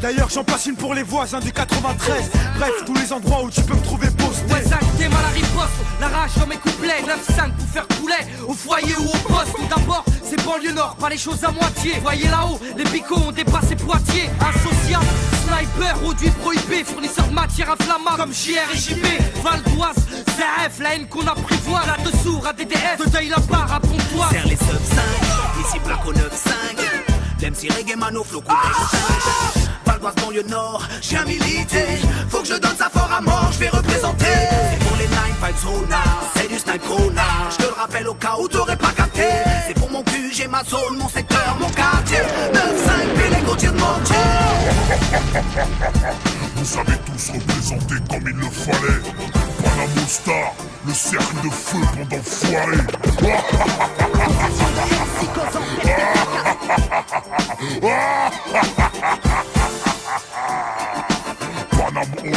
[0.00, 2.30] D'ailleurs, j'en passe une pour les voisins du 93.
[2.56, 4.52] Bref, tous les endroits où tu peux me trouver posté.
[4.52, 7.02] Ouais, Zach, t'es mal à riposte, la rage dans mes couplets.
[7.02, 11.08] 9-5 pour faire couler, au foyer ou au poste Tout d'abord, c'est banlieue nord, pas
[11.08, 11.94] les choses à moitié.
[12.02, 14.30] Voyez là-haut, les picots ont dépassé Poitiers.
[14.40, 15.06] Insociable,
[15.44, 19.04] sniper, produit prohibé Fournisseur de matière inflammable comme JR et JB
[19.42, 21.86] Val d'Oise, ZF, la haine qu'on apprivoise.
[21.86, 25.78] Là dessous, à DDF, de deuil la barre à Pontoise Serre les sub 5, ici
[25.80, 27.08] placo 9-5
[27.40, 28.52] L'MC reggae mano flow coup
[29.88, 31.82] Val d'Oise banlieue nord, j'ai un milité.
[32.28, 34.26] Faut que je donne ça fort à mort, je vais représenter.
[34.70, 36.02] C'est pour les 9 vibes zona,
[36.36, 37.22] c'est du snipe corona
[37.52, 39.22] Je te le rappelle au cas où t'aurais pas capté.
[39.66, 42.18] C'est pour mon cul, j'ai ma zone, mon secteur, mon quartier.
[42.18, 42.60] 9-5
[43.16, 43.86] puis les côtiers de mon
[46.56, 49.00] Vous savez tous représenter comme il le fallait.
[49.64, 50.52] Panamo Star,
[50.86, 52.76] le cercle de feu pendant foiré.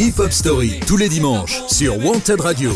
[0.00, 2.70] Hip Hop Story, tous les dimanches, sur Wanted Radio.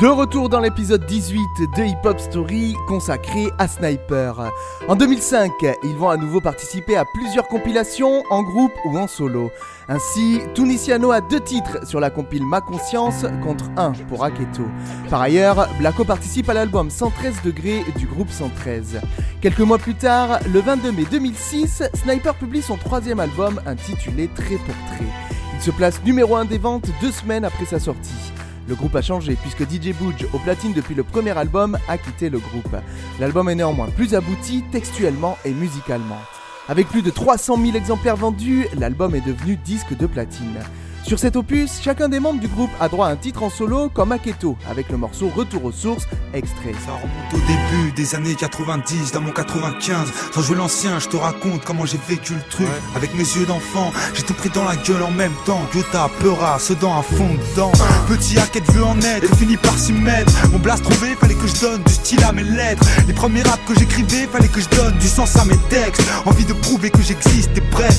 [0.00, 1.40] De retour dans l'épisode 18
[1.76, 4.50] de Hip Hop Story consacré à Sniper.
[4.88, 5.52] En 2005,
[5.84, 9.52] ils vont à nouveau participer à plusieurs compilations en groupe ou en solo.
[9.88, 14.64] Ainsi, Tunisiano a deux titres sur la compile Ma Conscience contre un pour Aketo.
[15.10, 19.00] Par ailleurs, Blacko participe à l'album 113 degrés du groupe 113.
[19.40, 24.56] Quelques mois plus tard, le 22 mai 2006, Sniper publie son troisième album intitulé Trait
[24.56, 25.12] pour Trait.
[25.54, 28.32] Il se place numéro 1 des ventes deux semaines après sa sortie.
[28.68, 32.30] Le groupe a changé puisque DJ Budge, au platine depuis le premier album, a quitté
[32.30, 32.76] le groupe.
[33.20, 36.20] L'album est néanmoins plus abouti textuellement et musicalement.
[36.68, 40.60] Avec plus de 300 000 exemplaires vendus, l'album est devenu disque de platine.
[41.06, 43.90] Sur cet opus, chacun des membres du groupe a droit à un titre en solo
[43.90, 46.72] comme Aketo, avec le morceau Retour aux sources, extrait.
[46.84, 50.10] Ça remonte au début des années 90, dans mon 95.
[50.32, 52.66] Sans jouer l'ancien, je te raconte comment j'ai vécu le truc.
[52.96, 55.60] Avec mes yeux d'enfant, j'ai tout pris dans la gueule en même temps.
[55.74, 57.72] Gotha, Peura, Sedan à fond dedans.
[58.08, 60.32] Petit Hackett veut en être, et finit par s'y mettre.
[60.52, 62.82] Mon blast trouvé, fallait que je donne du style à mes lettres.
[63.06, 66.02] Les premiers raps que j'écrivais, fallait que je donne du sens à mes textes.
[66.24, 67.90] Envie de prouver que j'existe et prêt.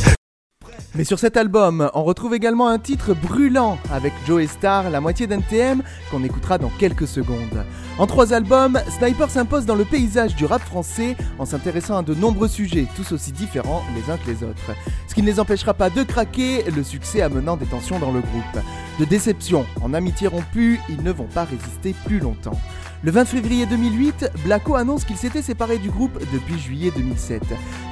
[0.98, 5.28] Mais sur cet album, on retrouve également un titre brûlant avec Joe Star, la moitié
[5.28, 7.66] d'NTM, qu'on écoutera dans quelques secondes.
[7.98, 12.16] En trois albums, Sniper s'impose dans le paysage du rap français en s'intéressant à de
[12.16, 14.72] nombreux sujets, tous aussi différents les uns que les autres.
[15.10, 18.22] Ce qui ne les empêchera pas de craquer, le succès amenant des tensions dans le
[18.22, 18.64] groupe.
[18.98, 22.58] De déception en amitié rompue, ils ne vont pas résister plus longtemps.
[23.04, 27.43] Le 20 février 2008, Blacko annonce qu'il s'était séparé du groupe depuis juillet 2007.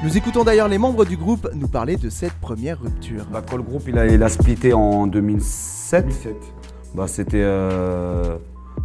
[0.03, 3.25] Nous écoutons d'ailleurs les membres du groupe nous parler de cette première rupture.
[3.31, 6.05] Bah, quand le groupe il a, il a splitté en 2007,
[6.95, 7.41] bah, c'était.
[7.43, 8.37] euh,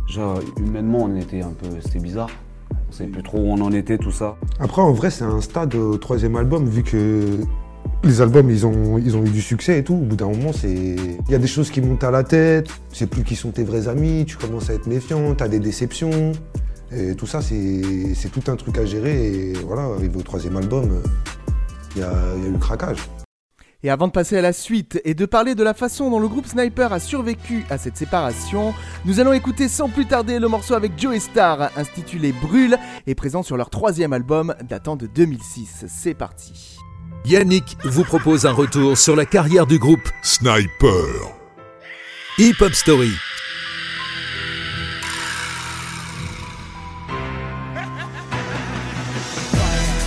[0.06, 1.68] genre, humainement, on était un peu.
[1.82, 2.30] C'était bizarre.
[2.90, 4.36] On savait plus trop où on en était, tout ça.
[4.60, 7.38] Après, en vrai, c'est un stade au troisième album, vu que
[8.04, 9.94] les albums, ils ont, eu du succès et tout.
[9.94, 10.68] Au bout d'un moment, c'est.
[10.70, 13.64] Il y a des choses qui montent à la tête, c'est plus qui sont tes
[13.64, 16.32] vrais amis, tu commences à être méfiant, t'as des déceptions.
[16.90, 19.26] Et tout ça, c'est tout un truc à gérer.
[19.26, 21.08] Et voilà, arrivé au troisième album, euh,
[21.96, 22.12] il y a,
[22.48, 22.98] eu craquage.
[23.84, 26.26] Et avant de passer à la suite et de parler de la façon dont le
[26.26, 28.74] groupe Sniper a survécu à cette séparation,
[29.04, 32.76] nous allons écouter sans plus tarder le morceau avec Joe Star intitulé Brûle
[33.06, 35.84] et présent sur leur troisième album datant de 2006.
[35.86, 36.77] C'est parti.
[37.28, 41.04] Yannick vous propose un retour sur la carrière du groupe Sniper.
[42.38, 43.12] Hip Hop Story.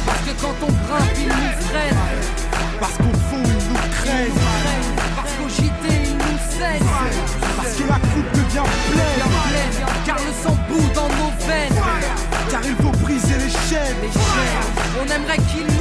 [0.07, 1.95] Parce que quand on grimpe, ils nous freinent.
[2.79, 4.41] Parce qu'au fond, ils nous craignent.
[5.15, 6.89] Parce qu'au JT, ils nous saignent.
[7.55, 9.21] Parce que la coupe devient pleine.
[10.07, 11.81] Car le sang bout dans nos veines.
[12.49, 13.97] Car il faut briser les chaînes.
[14.01, 14.65] Les chaînes,
[14.99, 15.80] on aimerait qu'ils nous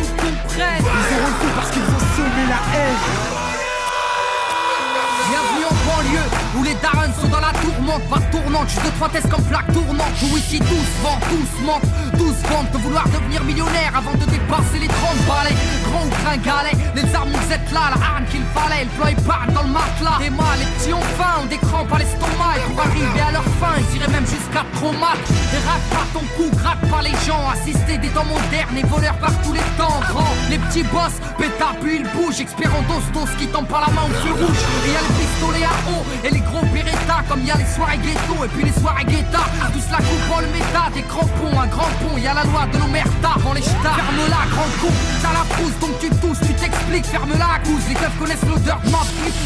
[7.90, 10.14] la tourmente, pas tournante, juste de trois tests comme plaque tournante.
[10.22, 15.16] Où ici tous vendent, tous mentent, de vouloir devenir millionnaire avant de dépasser les 30
[15.26, 15.56] balais.
[15.84, 16.76] grands ou gringalets.
[16.94, 18.84] Les armes nous êtes là, la arme qu'il fallait.
[18.84, 20.18] Le plan part dans le matelas.
[20.24, 22.58] Et mal, les petits ont faim, ont des crampes à l'estomac.
[22.58, 25.18] Et pour arriver à leur fin, ils iraient même jusqu'à trop mal.
[25.52, 27.48] Et rate pas ton cou, gratte pas les gens.
[27.50, 30.00] Assister des temps modernes et voleurs par tous les temps.
[30.08, 32.40] Grand, les petits boss, pétard puis ils bougent.
[32.40, 34.62] Expérant d'ostos qui tombent par la main au feu rouge.
[34.86, 37.22] Et y a les pistolets à eau et les gros Beretta.
[37.28, 39.44] Comme y a les soirées ghetto et puis les soirées guetta.
[39.72, 42.18] Tous la coupe le méta, des crampons, un grand pont.
[42.18, 43.96] Y a la loi de l'omerta avant les stars.
[43.96, 44.92] Ferme-la, grand con,
[45.22, 47.06] t'as la frousse donc tu tousses, tu t'expliques.
[47.06, 49.02] Ferme-la, cousse, les keufs connaissent l'odeur de ma.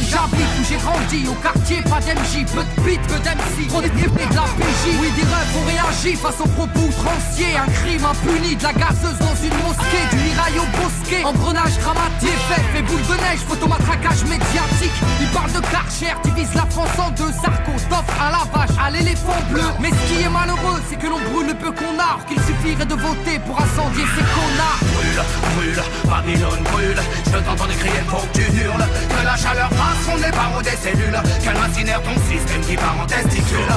[0.08, 2.46] J'habite où j'ai grandi, au quartier, pas d'MJ.
[2.54, 4.93] Peu de pit, peu d'MC, trop d'équipés de la PJ.
[5.00, 7.56] Oui, des rêves ont réagi face aux propos outranciers.
[7.56, 10.04] Un crime impuni, de la gazeuse dans une mosquée.
[10.10, 12.40] Du mirail au bosquet, engrenage dramatique.
[12.48, 14.96] Fait, fait boule de neige, photomatraquage médiatique.
[15.20, 17.32] Ils parlent de Karcher, divise la France en deux.
[17.32, 19.68] Sarko, t'offre à la vache, à l'éléphant bleu.
[19.80, 22.18] Mais ce qui est malheureux, c'est que l'on brûle le peu qu'on a.
[22.28, 24.82] Qu'il suffirait de voter pour incendier ces connards.
[24.94, 25.22] Brûle,
[25.56, 30.14] brûle, Babylone brûle Je t'entends crier, faut que tu hurles Que la chaleur passe son
[30.32, 33.68] par des cellules Qu'elle incinère ton système qui part en testicule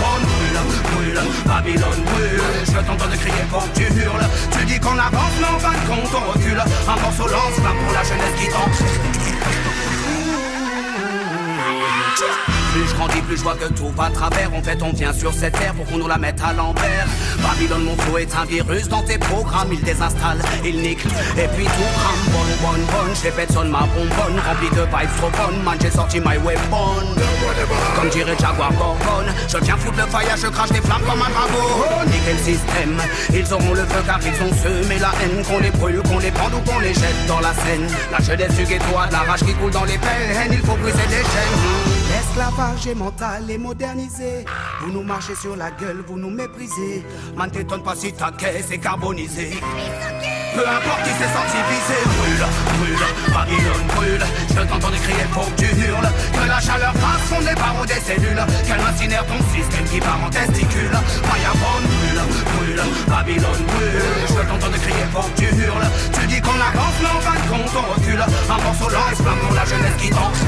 [0.00, 0.45] brûle,
[0.92, 5.46] brûle, Babylone brûle Je t'entends crier, faut que tu hurles Tu dis qu'on avance, mais
[5.46, 8.76] en fin de compte on recule Un morceau lance plein pour la jeunesse qui tente
[12.76, 14.52] plus je grandis, plus je vois que tout va travers.
[14.54, 17.06] En fait, on vient sur cette terre pour qu'on nous la mette à l'envers.
[17.42, 19.72] Babylone, mon flow est un virus dans tes programmes.
[19.72, 21.04] Il désinstalle, il nique,
[21.38, 22.22] et puis tout crame.
[22.32, 24.38] Bonne, bonne, bonne, répète, sonne ma bonbonne.
[24.46, 27.16] Rempli de vibes trop bonnes, man, j'ai sorti my weapon.
[27.96, 31.30] Comme dirait Jaguar Bourbon, je viens foutre le fire, je crache des flammes comme un
[31.30, 32.04] dragon.
[32.06, 33.02] Niquer le système,
[33.32, 35.44] ils auront le feu car ils ont semé la haine.
[35.44, 37.88] Qu'on les brûle, qu'on les pende ou qu'on les jette dans la Seine.
[38.12, 40.52] La jeunesse du ghetto a de la rage qui coule dans les peines.
[40.52, 41.96] Il faut briser les chaînes.
[42.10, 44.44] L'esclavage est mental et modernisé.
[44.82, 47.04] Vous nous marchez sur la gueule, vous nous méprisez.
[47.36, 49.58] Man, t'étonne pas si ta caisse est carbonisée.
[50.56, 52.46] Peu importe qui s'est senti visé, brûle,
[52.80, 54.24] brûle, Babylone brûle.
[54.48, 56.08] Je t'entends crier, faut que tu hurles.
[56.32, 58.40] Que la chaleur passe son nez par des cellules.
[58.64, 60.96] Qu'elle incinère ton système qui part en testicule.
[61.28, 62.22] Fireball brûle,
[62.56, 64.00] brûle, Babylone brûle.
[64.28, 65.88] Je t'entends crier, faut que tu hurles.
[66.14, 68.24] Tu dis qu'on avance, mais en fin de compte on recule.
[68.24, 70.40] Un morceau lance plein pour la jeunesse qui danse.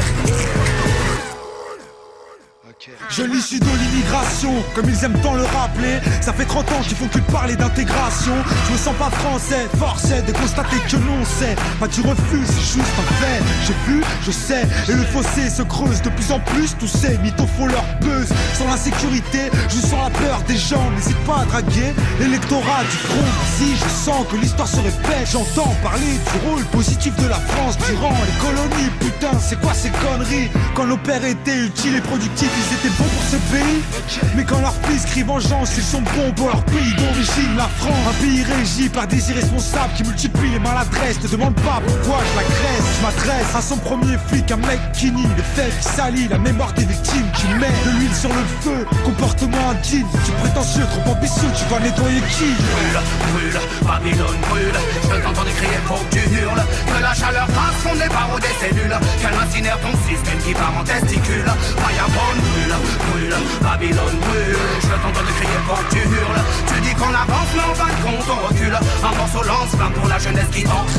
[3.10, 5.98] Jeune issu de l'immigration, comme ils aiment tant le rappeler.
[6.20, 8.34] Ça fait 30 ans qu'ils font que parler d'intégration.
[8.66, 12.78] Je me sens pas français, forcé de constater que l'on sait Pas du refus, c'est
[12.78, 13.42] juste un fait.
[13.66, 16.76] J'ai vu, je sais, et le fossé se creuse de plus en plus.
[16.78, 20.90] Tous ces mythos font leur buzz Sans l'insécurité, je sens la peur des gens.
[20.94, 23.24] N'hésite pas à draguer l'électorat du front.
[23.56, 27.76] Si je sens que l'histoire se répète J'entends parler du rôle positif de la France
[27.88, 30.48] Durant les colonies, putain c'est quoi ces conneries?
[30.74, 33.82] Quand nos pères étaient utiles et productifs étaient bons pour ce pays.
[34.36, 37.94] Mais quand leurs fils crient vengeance Ils sont bons pour leur pays d'origine La France,
[38.08, 41.20] un pays régi par des irresponsables Qui multiplient les maladresses.
[41.22, 45.10] Ne demande pas pourquoi je l'agresse Je m'adresse à son premier flic Un mec qui
[45.10, 48.44] nie les faits qui salit La mémoire des victimes Qui met de l'huile sur le
[48.60, 48.86] feu.
[49.04, 52.54] Comportement indigne Tu prétentieux, trop ambitieux Tu vas nettoyer qui?
[52.54, 53.00] Brûle,
[53.32, 54.78] brûle, Babylone brûle.
[55.02, 56.64] Je t'entends crier, faut que tu hurles.
[56.86, 60.74] Que la chaleur passe son nez par des cellules Qu'elle incinère ton système qui part
[60.78, 62.74] en testicule Fireball brûle,
[63.10, 66.42] brûle, Babylone brûle Je t'entends crier, faut que tu hurles.
[66.66, 68.74] Tu dis qu'on avance mais en fin de compte on recule.
[68.74, 70.98] Un morceau lance plein pour la jeunesse qui danse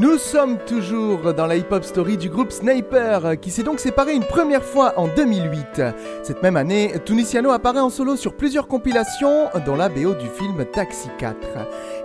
[0.00, 4.24] Nous sommes toujours dans la hip-hop story du groupe Sniper, qui s'est donc séparé une
[4.24, 5.82] première fois en 2008.
[6.22, 10.64] Cette même année, Tunisiano apparaît en solo sur plusieurs compilations, dont la BO du film
[10.72, 11.36] Taxi 4.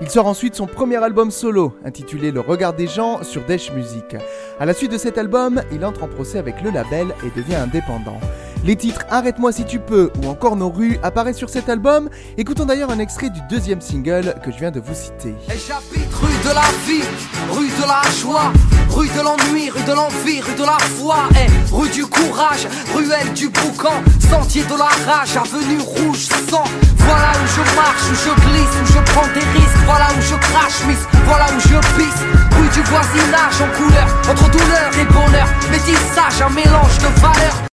[0.02, 4.18] Il sort ensuite son premier album solo, intitulé Le Regard des gens, sur Dash Music.
[4.60, 7.56] À la suite de cet album, il entre en procès avec le label et devient
[7.56, 8.20] indépendant.
[8.66, 12.10] Les titres Arrête-moi si tu peux ou encore Nos rues apparaissent sur cet album.
[12.36, 15.36] Écoutons d'ailleurs un extrait du deuxième single que je viens de vous citer.
[15.50, 17.06] Et rue de la vie,
[17.52, 18.52] rue de la joie,
[18.90, 23.32] rue de l'ennui, rue de l'envie, rue de la foi, et rue du courage, ruelle
[23.34, 24.02] du boucan,
[24.32, 26.64] sentier de la rage, avenue rouge sang.
[26.98, 30.36] Voilà où je marche, où je glisse, où je prends des risques, voilà où je
[30.36, 32.22] crache, miss, voilà où je pisse.
[32.58, 37.75] Rue du voisinage en couleur, entre douleur et bonheur, métissage, un mélange de valeurs.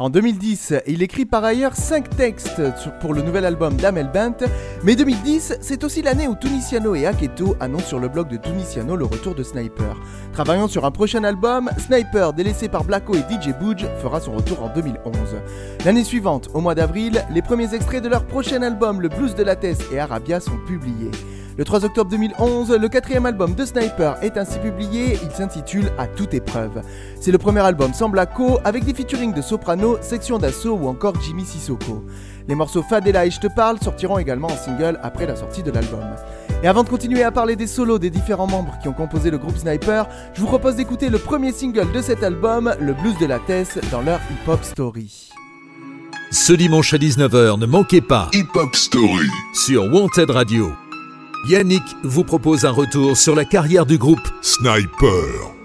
[0.00, 2.62] En 2010, il écrit par ailleurs 5 textes
[3.00, 4.46] pour le nouvel album d'Amel Bent,
[4.84, 8.94] mais 2010, c'est aussi l'année où Tunisiano et Aketo annoncent sur le blog de Tunisiano
[8.94, 9.96] le retour de Sniper.
[10.32, 14.62] Travaillant sur un prochain album, Sniper, délaissé par Blacko et DJ Bouge, fera son retour
[14.62, 15.14] en 2011.
[15.84, 19.42] L'année suivante, au mois d'avril, les premiers extraits de leur prochain album, Le Blues de
[19.42, 21.10] la Tess et Arabia, sont publiés.
[21.58, 26.06] Le 3 octobre 2011, le quatrième album de Sniper est ainsi publié, il s'intitule À
[26.06, 26.82] toute épreuve.
[27.20, 31.20] C'est le premier album sans Blacko, avec des featurings de Soprano, Section d'Assaut ou encore
[31.20, 32.04] Jimmy Sissoko.
[32.46, 35.72] Les morceaux Fadela et Je te parle sortiront également en single après la sortie de
[35.72, 36.04] l'album.
[36.62, 39.38] Et avant de continuer à parler des solos des différents membres qui ont composé le
[39.38, 43.26] groupe Sniper, je vous propose d'écouter le premier single de cet album, le blues de
[43.26, 45.32] la Tess, dans leur hip-hop story.
[46.30, 50.70] Ce dimanche à 19h, ne manquez pas Hip Hop Story sur Wanted Radio.
[51.46, 55.58] Yannick vous propose un retour sur la carrière du groupe Sniper.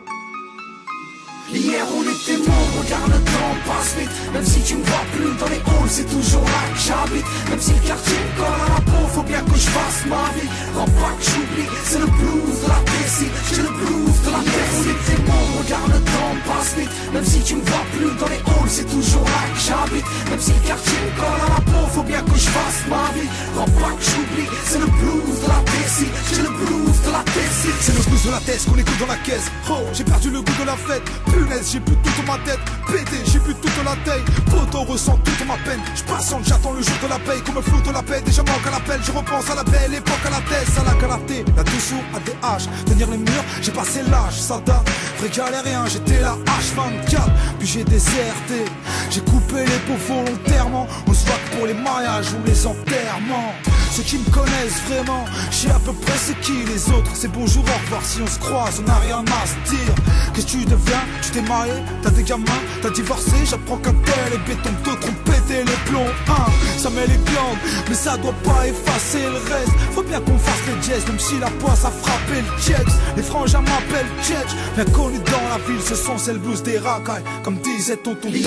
[5.89, 9.41] C'est toujours là que j'habite Même si le quartier colle à la peau, faut bien
[9.41, 13.31] que je fasse ma vie Rends pas que j'oublie, c'est le blues de la Bessie
[13.53, 17.25] J'ai le blues de la Bessie On était morts, regarde le temps passe vite Même
[17.25, 20.51] si tu me vois plus dans les halls, c'est toujours là que j'habite Même si
[20.53, 23.93] le quartier colle à la peau, faut bien que je fasse ma vie Rends pas
[23.97, 27.95] que j'oublie, c'est le blues de la Bessie J'ai le blues de la Bessie C'est
[27.95, 29.51] le blues de la tête qu'on écoute dans la caisse.
[29.69, 31.03] Oh, j'ai perdu le goût de la fête.
[31.25, 32.59] Punaise, j'ai plus tout dans ma tête.
[32.87, 34.23] Pété, j'ai plus toute la taille.
[34.49, 35.81] Poto ressent toute ma peine.
[35.95, 37.41] Je patiente, j'attends le jour de la paye.
[37.43, 38.99] Comme me flou de la paix, déjà manque à l'appel.
[39.03, 41.45] Je repense à la belle époque, à la tête, à la calaté.
[41.55, 42.67] La dessous, à des haches.
[42.85, 44.89] Tenir les murs, j'ai passé l'âge, ça date.
[45.19, 47.29] Vrai galérien, j'étais la H24.
[47.59, 48.65] Puis j'ai déserté.
[49.09, 50.87] J'ai coupé les pots volontairement.
[51.07, 53.53] On se voit pour les mariages ou les enterrements.
[53.91, 57.11] Ceux qui me connaissent vraiment, je à peu près c'est qui les autres.
[57.13, 59.93] C'est bonjour, au revoir si on se croise, on n'a rien à se dire.
[60.33, 61.03] Qu'est-ce que tu deviens?
[61.21, 65.31] Tu t'es marié, t'as des gamins, t'as divorcé, j'apprends qu'un tel est béton, d'autres ont
[65.31, 66.13] pété les plombs.
[66.29, 69.73] Hein, ça met les glandes, mais ça doit pas effacer le reste.
[69.91, 72.85] Faut bien qu'on fasse les jazz, même si la poisse a frappé le check.
[73.15, 76.77] Les frangins m'appellent Check, bien connu dans la ville, ce sont c'est le blues des
[76.77, 78.43] racailles, comme disait tonton David.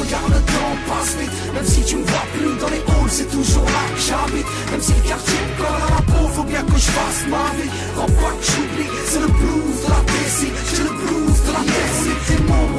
[0.00, 3.30] regarde le temps passe vite Même si tu me vois plus dans les halls, c'est
[3.30, 6.62] toujours là que j'habite Même si le quartier me colle à la peau, faut bien
[6.62, 10.52] que je fasse ma vie Rends pas que j'oublie, c'est le blues de la Bessie
[10.74, 12.33] J'ai le blues de la morts,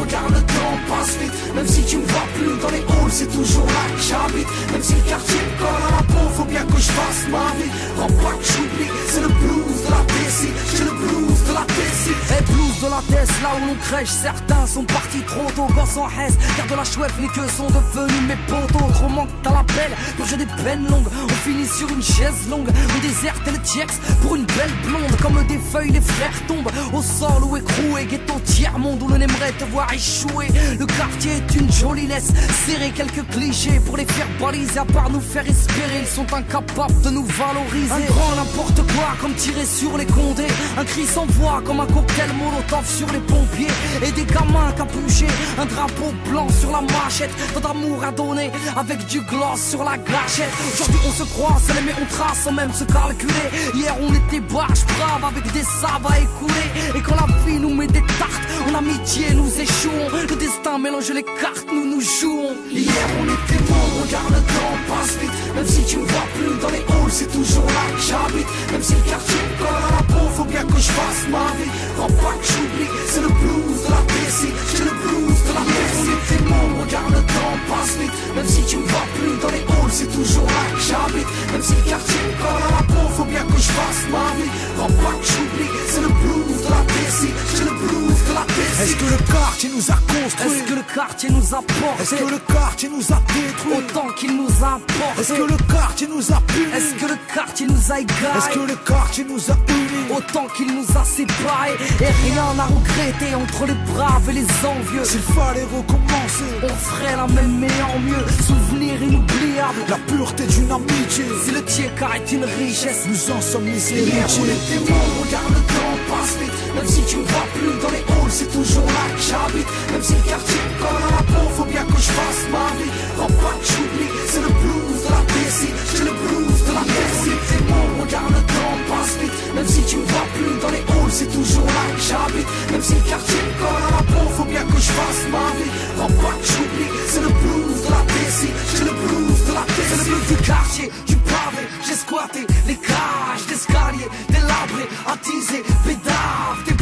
[0.05, 1.55] regarde le temps passe vite.
[1.55, 4.47] Même si tu me vois plus dans les halls, c'est toujours là que j'habite.
[4.71, 7.47] Même si le quartier me colle à la peau, faut bien que je fasse ma
[7.57, 7.71] vie.
[7.97, 11.65] Rends pas que j'oublie, c'est le blues de la Bessie J'ai le blues de la
[11.75, 15.67] Bessie Et blues de la tête, là où l'on crèche, certains sont partis trop tôt,
[15.73, 19.29] gosse en haisse, car de la chouette, les queues sont devenus mes potos, trop manque
[19.45, 23.45] à l'appel, pour j'ai des peines longues, on finit sur une chaise longue, on déserte
[23.45, 27.57] le tiex pour une belle blonde, comme des feuilles, les frères tombent au sol ou
[27.57, 32.27] écroués, ghetto tiers-monde où l'on aimerait te voir le quartier est une jolie laisse,
[32.65, 37.01] serrer quelques clichés pour les faire baliser, à part nous faire espérer, ils sont incapables
[37.01, 41.25] de nous valoriser, un grand n'importe quoi, comme tirer sur les condés, un cri sans
[41.27, 43.71] voix, comme un cocktail molotov sur les pompiers,
[44.05, 45.27] et des gamins capuchés,
[45.57, 49.97] un drapeau blanc sur la machette, tant d'amour à donner, avec du gloss sur la
[49.97, 50.51] gâchette.
[50.73, 53.47] Aujourd'hui on se croise, mais on trace sans même se calculer.
[53.73, 56.67] Hier on était barge braves avec des sables à écouler,
[56.97, 59.49] et quand la vie nous met des tartes, en amitié nous
[59.85, 62.57] Le destin mélange les cartes, nous nous jouons.
[62.71, 65.55] Hier on était morts, regarde le temps passe vite.
[65.55, 68.47] Même si tu me vois plus dans les halls, c'est toujours là que j'habite.
[68.71, 71.45] Même si le quartier me colle à la peau, faut bien que je fasse ma
[71.57, 71.69] vie.
[71.99, 75.63] Rends pas que j'oublie, c'est le blues de la Bessie J'ai le blues de la
[75.69, 78.15] Bessie On était morts, regarde le temps passe vite.
[78.35, 81.29] Même si tu me vois plus dans les halls, c'est toujours là que j'habite.
[81.53, 84.27] Même si le quartier me colle à la peau, faut bien que je fasse ma
[84.33, 84.51] vie.
[84.81, 88.95] Rends pas que j'oublie, c'est le blues de la Bessie J'ai le blues la Est-ce
[88.95, 92.29] que le quartier nous a construit Est-ce que le quartier nous a porté Est-ce que
[92.31, 96.31] le quartier nous a détruit Autant qu'il nous a porté Est-ce que le quartier nous
[96.31, 98.37] a puni Est-ce que le quartier nous a égarés?
[98.37, 100.05] Est-ce que le quartier nous a unis?
[100.15, 101.77] Autant qu'il nous a séparés.
[102.01, 105.03] Et rien n'a regretté entre les braves et les envieux.
[105.05, 108.25] S'il fallait recommencer On ferait la même mais en mieux.
[108.45, 109.79] Souvenir inoubliable.
[109.89, 111.25] La pureté d'une amitié.
[111.43, 114.41] Si le tiers est une richesse Nous en sommes les Hier héritiers.
[114.41, 116.75] on était morts, regarde le temps passe vite.
[116.75, 119.67] Même si tu me vois plus dans les c'est toujours là que j'habite.
[119.91, 122.91] Même si le quartier colle à la peau, faut bien que je fasse ma vie.
[123.17, 126.83] Rends pas que j'oublie, c'est le blues de la Bessie J'ai le blues de la
[126.83, 129.55] Bessie On était morts, regarde le temps passe vite.
[129.55, 132.49] Même si tu me vois plus dans les halls, c'est toujours là que j'habite.
[132.71, 135.71] Même si le quartier colle à la peau, faut bien que je fasse ma vie.
[135.99, 139.61] Rends pas que j'oublie, c'est le blues de la Bessie J'ai le blues de la
[139.61, 141.63] Bessie C'est le blues du quartier, du pavé.
[141.85, 146.74] J'ai squatté les cages d'escalier Délabrés, attisés, pédaves Dépravés,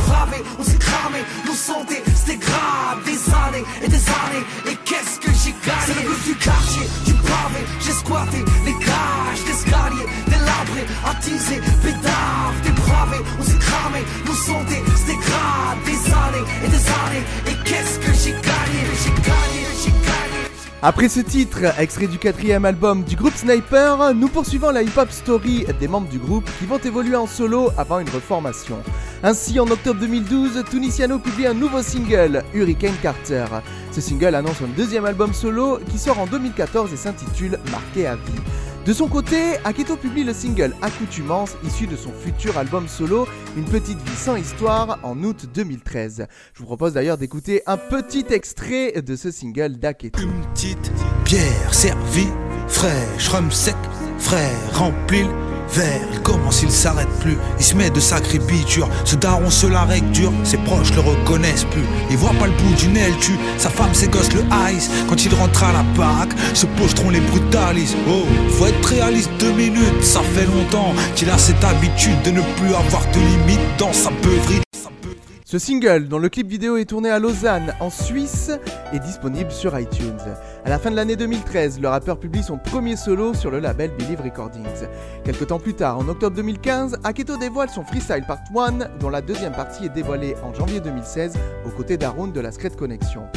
[1.63, 4.45] santé C'était grave, des années et des années.
[4.69, 5.83] Et qu'est-ce que j'ai gagné?
[5.87, 7.61] C'est le bluff du quartier, du pavé.
[7.79, 14.33] J'ai squatté les cages, l'escalier Des labrés, attisés, pétards Des bravés, on s'est cramé Nos
[14.33, 17.25] santé, c'était grave, des années et des années.
[17.47, 20.43] Et qu'est-ce que j'ai gagné J'ai gagné, j'ai gagné.
[20.81, 25.65] Après ce titre, extrait du quatrième album du groupe Sniper, nous poursuivons la hip-hop story
[25.79, 28.83] des membres du groupe qui vont évoluer en solo avant une reformation.
[29.25, 33.45] Ainsi, en octobre 2012, Tunisiano publie un nouveau single, Hurricane Carter.
[33.93, 38.17] Ce single annonce un deuxième album solo qui sort en 2014 et s'intitule Marqué à
[38.17, 38.41] vie.
[38.85, 43.63] De son côté, Aketo publie le single Accoutumance, issu de son futur album solo, Une
[43.63, 46.27] petite vie sans histoire, en août 2013.
[46.53, 50.21] Je vous propose d'ailleurs d'écouter un petit extrait de ce single d'Aketo.
[50.53, 50.91] petite
[51.23, 52.27] bière servie,
[52.67, 53.77] fraîche, rhum sec,
[54.73, 55.23] rempli
[55.69, 56.07] verre.
[56.11, 58.89] Il commence, il s'arrête plus, il se met de sacrés bitures.
[59.05, 61.85] Ce daron se la règle dure, ses proches le reconnaissent plus.
[62.09, 64.43] Il voit pas le bout du nez, tue, sa femme, ses gosses le
[64.73, 64.89] ice.
[65.07, 67.95] Quand il rentre à la baraque, ce pochetron les brutalise.
[68.07, 72.41] Oh, faut être réaliste deux minutes, ça fait longtemps qu'il a cette habitude de ne
[72.57, 74.62] plus avoir de limite dans sa beuverie.
[75.53, 78.49] Ce single, dont le clip vidéo est tourné à Lausanne, en Suisse,
[78.91, 80.17] est disponible sur iTunes.
[80.65, 83.91] À la fin de l'année 2013, le rappeur publie son premier solo sur le label
[83.91, 84.87] Believe Recordings.
[85.23, 89.21] Quelques temps plus tard, en octobre 2015, Aketo dévoile son Freestyle Part 1, dont la
[89.21, 91.35] deuxième partie est dévoilée en janvier 2016
[91.67, 93.27] aux côtés d'Arun de la Secret Connection.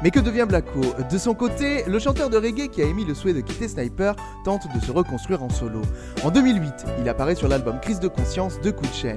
[0.00, 0.80] Mais que devient Blacko?
[1.10, 4.14] De son côté, le chanteur de reggae qui a émis le souhait de quitter Sniper
[4.44, 5.82] tente de se reconstruire en solo.
[6.22, 9.08] En 2008, il apparaît sur l'album Crise de conscience de Coup de.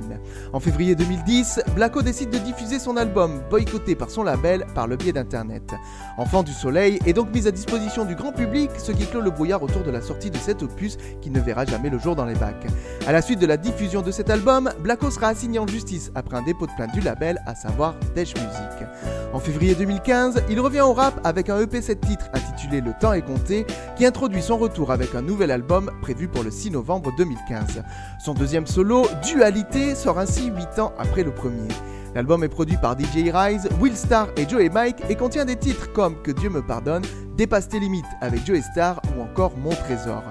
[0.53, 4.95] En février 2010, Blacko décide de diffuser son album, boycotté par son label par le
[4.95, 5.71] biais d'internet.
[6.17, 9.29] Enfant du soleil est donc mis à disposition du grand public, ce qui clôt le
[9.29, 12.25] brouillard autour de la sortie de cet opus qui ne verra jamais le jour dans
[12.25, 12.65] les bacs.
[13.05, 16.37] À la suite de la diffusion de cet album, Blacko sera assigné en justice après
[16.37, 18.87] un dépôt de plainte du label, à savoir Dash Music.
[19.33, 23.11] En février 2015, il revient au rap avec un EP 7 titres intitulé Le temps
[23.11, 23.65] est compté,
[23.97, 27.83] qui introduit son retour avec un nouvel album prévu pour le 6 novembre 2015.
[28.23, 31.67] Son deuxième solo, Dualité, sort ainsi 8 ans après le premier.
[32.15, 35.55] L'album est produit par DJ Rise, Will Star et Joe et Mike et contient des
[35.57, 37.03] titres comme Que Dieu me pardonne,
[37.35, 40.23] Dépasse tes limites avec Joe Star ou encore Mon trésor.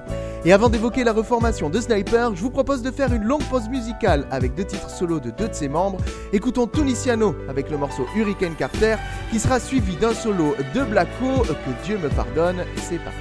[0.44, 3.68] Et avant d'évoquer la reformation de Sniper, je vous propose de faire une longue pause
[3.68, 5.98] musicale avec deux titres solo de deux de ses membres.
[6.32, 8.96] Écoutons Tunisiano avec le morceau Hurricane Carter
[9.30, 12.64] qui sera suivi d'un solo de Blacko, Que Dieu me pardonne.
[12.76, 13.18] C'est parti.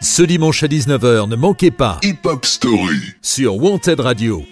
[0.00, 4.42] Ce dimanche à 19h, ne manquez pas Hip Hop Story sur Wanted Radio.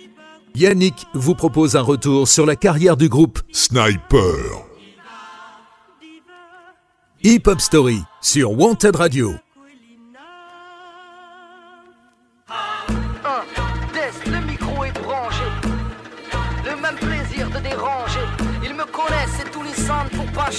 [0.57, 4.65] Yannick vous propose un retour sur la carrière du groupe Sniper.
[7.23, 9.35] Hip Hop Story sur Wanted Radio.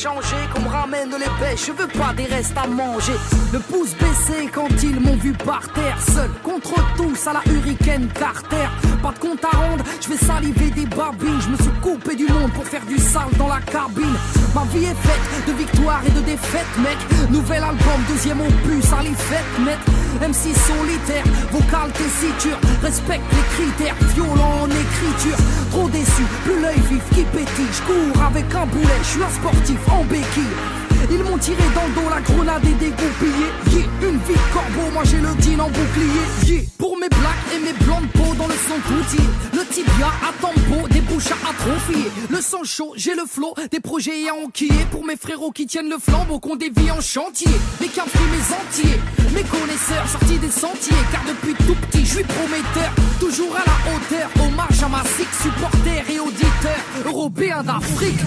[0.05, 0.34] Pour pas changer.
[0.34, 0.34] Qu'on me
[1.03, 3.13] les pêches, je veux pas des restes à manger.
[3.51, 5.97] Le pouce baissé quand ils m'ont vu par terre.
[6.01, 8.67] Seul contre tous à la hurricane Carter.
[9.01, 11.41] Pas de compte à rendre, je vais saliver des babines.
[11.41, 14.15] Je me suis coupé du monde pour faire du sale dans la cabine.
[14.53, 16.97] Ma vie est faite de victoires et de défaites, mec.
[17.29, 19.79] Nouvel album, deuxième opus, à les fêtes, mec.
[20.21, 25.37] MC solitaire, vocal tessiture, respecte les critères, violent en écriture.
[25.71, 27.73] Trop déçu, plus l'œil vif qui pétille.
[27.73, 30.84] Je cours avec un boulet, je suis un sportif en béquille.
[31.11, 33.47] Ils m'ont tiré dans le dos la grenade et dégoupillé.
[33.71, 36.25] Yeah, une vie corbeau, moi j'ai le deal en bouclier.
[36.45, 40.07] Yeah, pour mes blacks et mes blancs de peau dans le son tout Le tibia
[40.07, 41.55] à tampo, des bouches à.
[42.29, 44.85] Le sang chaud, j'ai le flot, des projets à enquiller.
[44.91, 47.49] Pour mes frérots qui tiennent le flambeau, qu'on dévie en chantier.
[47.81, 48.99] Mes capris, mes entiers,
[49.33, 50.95] mes connaisseurs sortis des sentiers.
[51.11, 52.93] Car depuis tout petit, je suis prometteur.
[53.19, 58.19] Toujours à la hauteur, hommage à ma six supporters et auditeurs européens d'Afrique.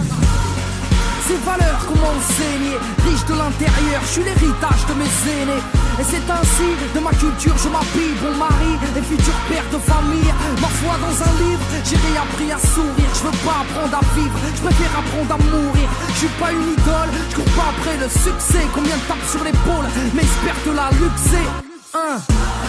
[1.29, 2.73] Ces valeurs qu'on m'a enseigné,
[3.05, 5.61] riche de l'intérieur, je suis l'héritage de mes aînés.
[6.01, 10.33] Et c'est ainsi, de ma culture, je m'habille, bon mari et futur père de famille.
[10.57, 13.13] Ma foi dans un livre, j'ai réappris à sourire.
[13.13, 15.89] Je veux pas apprendre à vivre, je préfère apprendre à mourir.
[16.15, 18.65] Je suis pas une idole, je cours pas après le succès.
[18.73, 21.68] Combien de tapes sur l'épaule, mais j'espère te la luxer.
[21.99, 22.23] Hein.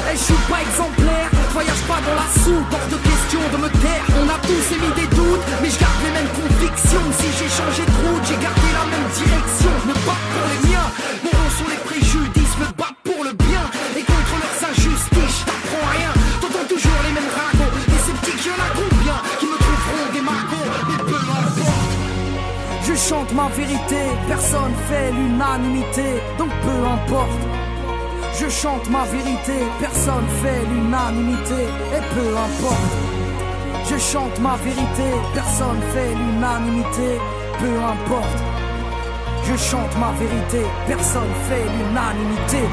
[0.10, 3.70] Et je suis pas exemplaire, voyage pas dans la soupe, hors de question de me
[3.70, 4.06] taire.
[4.18, 7.06] On a tous émis des doutes, mais je garde les mêmes convictions.
[7.14, 9.74] Si j'ai changé de route, j'ai gardé la même direction.
[9.86, 10.90] Me battre pour les miens,
[11.22, 13.64] mon sur les préjudices, me battre pour le bien.
[13.98, 16.12] Et contre leurs injustices, je t'apprends rien.
[16.42, 19.58] T'entends toujours les mêmes ragots, et ces petits qu'il y en a combien qui me
[19.62, 21.94] trouveront des margots, mais peu importe.
[22.82, 27.59] Je chante ma vérité, personne fait l'unanimité, donc peu importe.
[28.40, 31.62] Je chante ma vérité, personne fait l'unanimité,
[31.96, 32.92] et peu importe.
[33.90, 37.20] Je chante ma vérité, personne fait l'unanimité,
[37.60, 38.40] peu importe.
[39.44, 42.64] Je chante ma vérité, personne fait l'unanimité.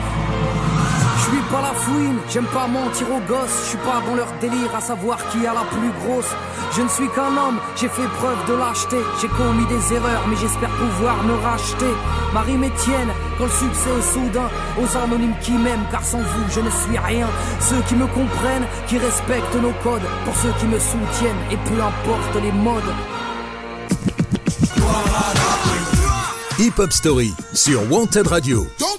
[1.16, 4.32] Je suis pas la fouine, j'aime pas mentir aux gosses, je suis pas dans leur
[4.40, 6.32] délire à savoir qui a la plus grosse.
[6.76, 10.36] Je ne suis qu'un homme, j'ai fait preuve de lâcheté, j'ai commis des erreurs, mais
[10.36, 11.92] j'espère pouvoir me racheter.
[12.34, 13.08] Marie m'étienne,
[13.38, 14.48] quand le succès est soudain,
[14.78, 17.28] aux anonymes qui m'aiment, car sans vous je ne suis rien.
[17.60, 21.80] Ceux qui me comprennent, qui respectent nos codes, pour ceux qui me soutiennent, et peu
[21.80, 22.94] importe les modes.
[26.58, 28.66] Hip Hop Story sur Wanted Radio.
[28.78, 28.96] Don't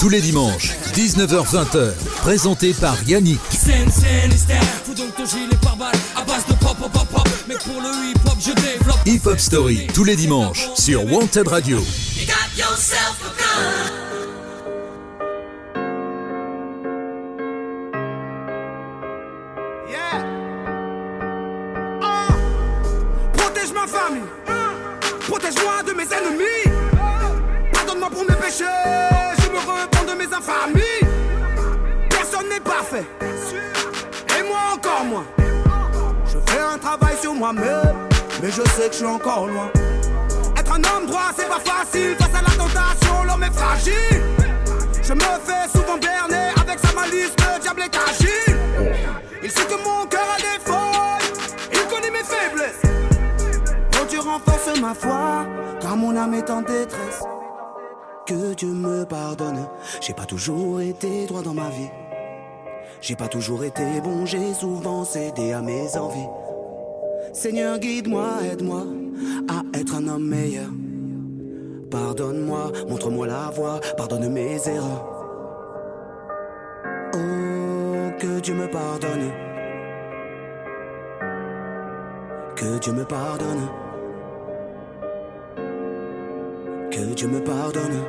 [0.00, 1.92] Tous les dimanches, 19h-20h,
[2.22, 3.38] présenté par Yannick.
[9.04, 11.78] Hip Hop Story tous les dimanches sur Wanted Radio.
[32.82, 35.26] Et moi encore moins.
[36.24, 38.08] Je fais un travail sur moi-même.
[38.42, 39.70] Mais je sais que je suis encore loin.
[40.56, 42.16] Être un homme droit, c'est pas facile.
[42.16, 44.22] Face à la tentation, l'homme est fragile.
[45.02, 47.34] Je me fais souvent berner avec sa malice.
[47.38, 48.56] Le diable est agile.
[49.42, 51.32] Il sait que mon cœur a des failles.
[51.72, 52.82] Il connaît mes faiblesses.
[54.00, 55.44] Oh, Dieu renforce ma foi,
[55.80, 57.22] car mon âme est en détresse.
[58.26, 59.68] Que Dieu me pardonne.
[60.00, 61.90] J'ai pas toujours été droit dans ma vie.
[63.00, 66.28] J'ai pas toujours été bon, j'ai souvent cédé à mes envies.
[67.32, 68.84] Seigneur, guide-moi, aide-moi
[69.48, 70.68] à être un homme meilleur.
[71.90, 75.06] Pardonne-moi, montre-moi la voie, pardonne mes erreurs.
[77.14, 79.32] Oh, que Dieu me pardonne.
[82.54, 83.68] Que Dieu me pardonne.
[86.90, 88.04] Que Dieu me pardonne.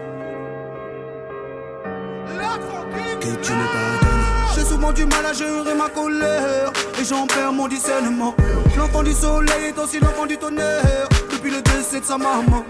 [3.22, 4.21] Que Dieu me pardonne.
[4.56, 8.36] J'ai souvent du mal à gérer ma colère et j'en perds mon discernement.
[8.78, 12.64] L'enfant du soleil est aussi l'enfant du tonnerre depuis le décès de sa maman.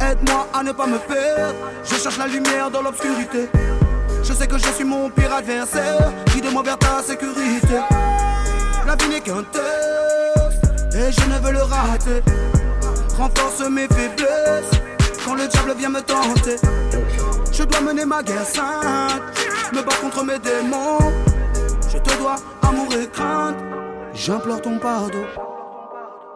[0.00, 1.54] Aide-moi à ne pas me perdre.
[1.84, 3.48] Je cherche la lumière dans l'obscurité.
[4.22, 6.12] Je sais que je suis mon pire adversaire.
[6.34, 7.80] Guide-moi vers ta sécurité.
[8.86, 12.22] La vie n'est qu'un test et je ne veux le rater.
[13.18, 14.80] Renforce mes faiblesses
[15.24, 16.56] quand le diable vient me tenter.
[17.52, 19.22] Je dois mener ma guerre sainte,
[19.72, 20.98] me battre contre mes démons.
[21.92, 23.56] Je te dois amour et crainte.
[24.12, 25.24] J'implore ton pardon.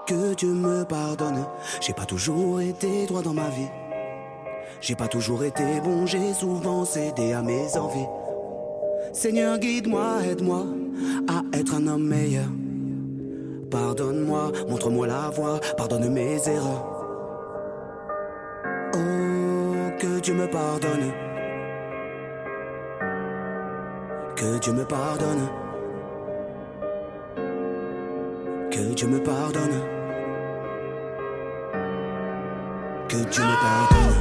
[0.06, 1.44] Que Dieu me pardonne.
[1.80, 3.68] J'ai pas toujours été droit dans ma vie.
[4.80, 8.06] J'ai pas toujours été bon, j'ai souvent cédé à mes envies.
[9.12, 10.64] Seigneur, guide-moi, aide-moi
[11.28, 12.48] à être un homme meilleur.
[13.70, 16.86] Pardonne-moi, montre-moi la voie, pardonne mes erreurs.
[18.94, 21.12] Oh, que Dieu me pardonne.
[24.38, 25.50] Que Dieu me pardonne.
[28.70, 29.82] Que Dieu me pardonne.
[33.08, 34.17] Que Dieu me pardonne.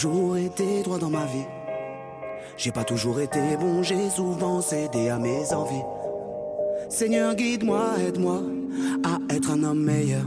[0.00, 1.46] Toujours été droit dans ma vie.
[2.56, 5.82] J'ai pas toujours été bon, j'ai souvent cédé à mes envies.
[6.88, 8.40] Seigneur, guide-moi, aide-moi
[9.04, 10.22] à être un homme meilleur.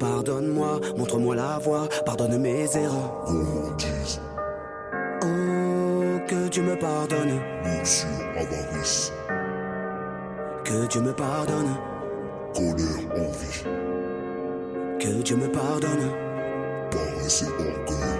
[0.00, 3.24] Pardonne-moi, montre-moi la voie, pardonne mes erreurs.
[3.28, 3.70] Oh,
[6.26, 7.40] que Dieu me pardonne.
[10.64, 11.76] Que Dieu me pardonne.
[14.98, 16.10] Que Dieu me pardonne.
[16.90, 18.19] paresse orgueil.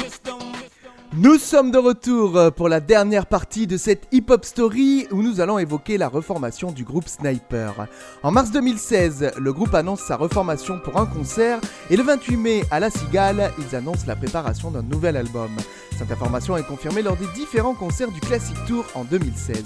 [1.13, 5.41] Nous sommes de retour euh, pour la dernière partie de cette hip-hop story où nous
[5.41, 7.87] allons évoquer la reformation du groupe Sniper.
[8.23, 11.59] En mars 2016, le groupe annonce sa reformation pour un concert
[11.89, 15.51] et le 28 mai à La Cigale, ils annoncent la préparation d'un nouvel album.
[15.97, 19.65] Cette information est confirmée lors des différents concerts du Classic Tour en 2016.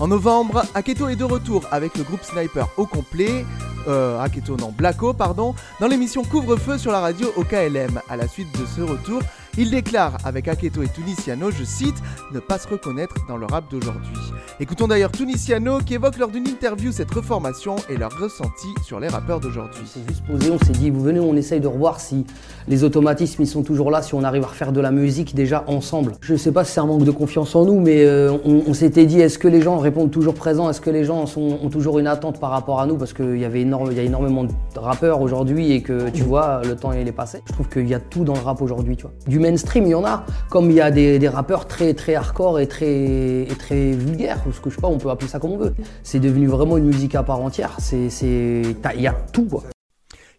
[0.00, 3.44] En novembre, Aketo est de retour avec le groupe Sniper au complet,
[3.88, 8.00] euh, Aketo non, Blacko pardon, dans l'émission Couvre-feu sur la radio au KLM.
[8.08, 9.20] À la suite de ce retour,
[9.60, 11.96] Il déclare avec Aketo et Tunisiano, je cite,
[12.32, 14.12] ne pas se reconnaître dans le rap d'aujourd'hui.
[14.60, 19.08] Écoutons d'ailleurs Tunisiano qui évoque lors d'une interview cette reformation et leur ressenti sur les
[19.08, 19.80] rappeurs d'aujourd'hui.
[19.84, 22.24] C'est juste posé, on s'est dit, vous venez, on essaye de revoir si
[22.68, 25.64] les automatismes ils sont toujours là, si on arrive à refaire de la musique déjà
[25.66, 26.12] ensemble.
[26.20, 28.74] Je sais pas si c'est un manque de confiance en nous, mais euh, on, on
[28.74, 30.70] s'était dit, est-ce que les gens répondent toujours présents?
[30.70, 32.96] Est-ce que les gens sont- ont toujours une attente par rapport à nous?
[32.96, 36.22] Parce qu'il y avait énorme, il y a énormément de rappeurs aujourd'hui et que tu
[36.22, 37.42] vois, le temps il est passé.
[37.46, 39.12] Je trouve qu'il y a tout dans le rap aujourd'hui, tu vois.
[39.26, 42.60] Du mainstream, il y en a, comme il y a des, rappeurs très très hardcore
[42.60, 45.38] et très, et très vulgaires, ou ce que je sais pas, on peut appeler ça
[45.38, 45.74] comme on veut.
[46.02, 47.76] C'est devenu vraiment une musique à part entière.
[47.78, 49.64] C'est, il y a tout quoi.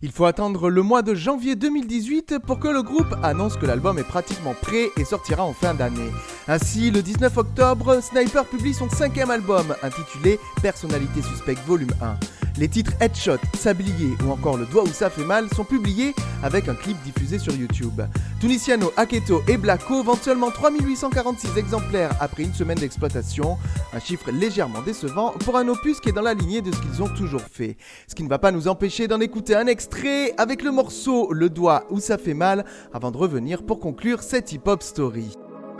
[0.01, 3.99] Il faut attendre le mois de janvier 2018 pour que le groupe annonce que l'album
[3.99, 6.09] est pratiquement prêt et sortira en fin d'année.
[6.47, 12.15] Ainsi, le 19 octobre, Sniper publie son cinquième album intitulé Personnalité suspecte volume 1.
[12.57, 16.67] Les titres Headshot, Sablier ou encore Le doigt où ça fait mal sont publiés avec
[16.67, 18.01] un clip diffusé sur YouTube.
[18.39, 23.57] Tunisiano, Aketo et Blacko vendent seulement 3846 exemplaires après une semaine d'exploitation,
[23.93, 27.01] un chiffre légèrement décevant pour un opus qui est dans la lignée de ce qu'ils
[27.01, 27.77] ont toujours fait.
[28.07, 31.49] Ce qui ne va pas nous empêcher d'en écouter un extrait avec le morceau Le
[31.49, 35.33] doigt où ça fait mal avant de revenir pour conclure cette hip-hop story.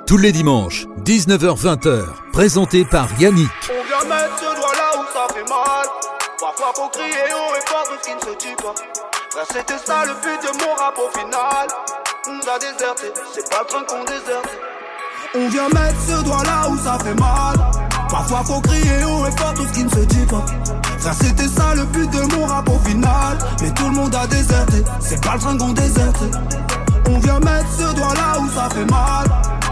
[0.06, 3.48] Tous les dimanches, 19h-20h, présenté par Yannick.
[3.70, 6.09] On vient mettre ce doigt là où ça fait mal.
[6.40, 8.74] Parfois faut crier haut et fort ce qui ne se dit pas.
[9.30, 11.68] Frère, c'était ça le but de mon rap au final.
[12.28, 14.50] On a déserté, c'est pas le train qu'on déserte.
[15.36, 17.58] On vient mettre ce doigt là où ça fait mal.
[18.10, 20.46] Parfois faut crier haut et fort tout ce qui ne se dit pas.
[21.00, 23.38] Ça c'était ça le but de mon rap au final.
[23.62, 26.24] Mais tout le monde a déserté, c'est pas le train qu'on déserte.
[27.10, 29.28] On vient mettre ce doigt là où ça fait mal.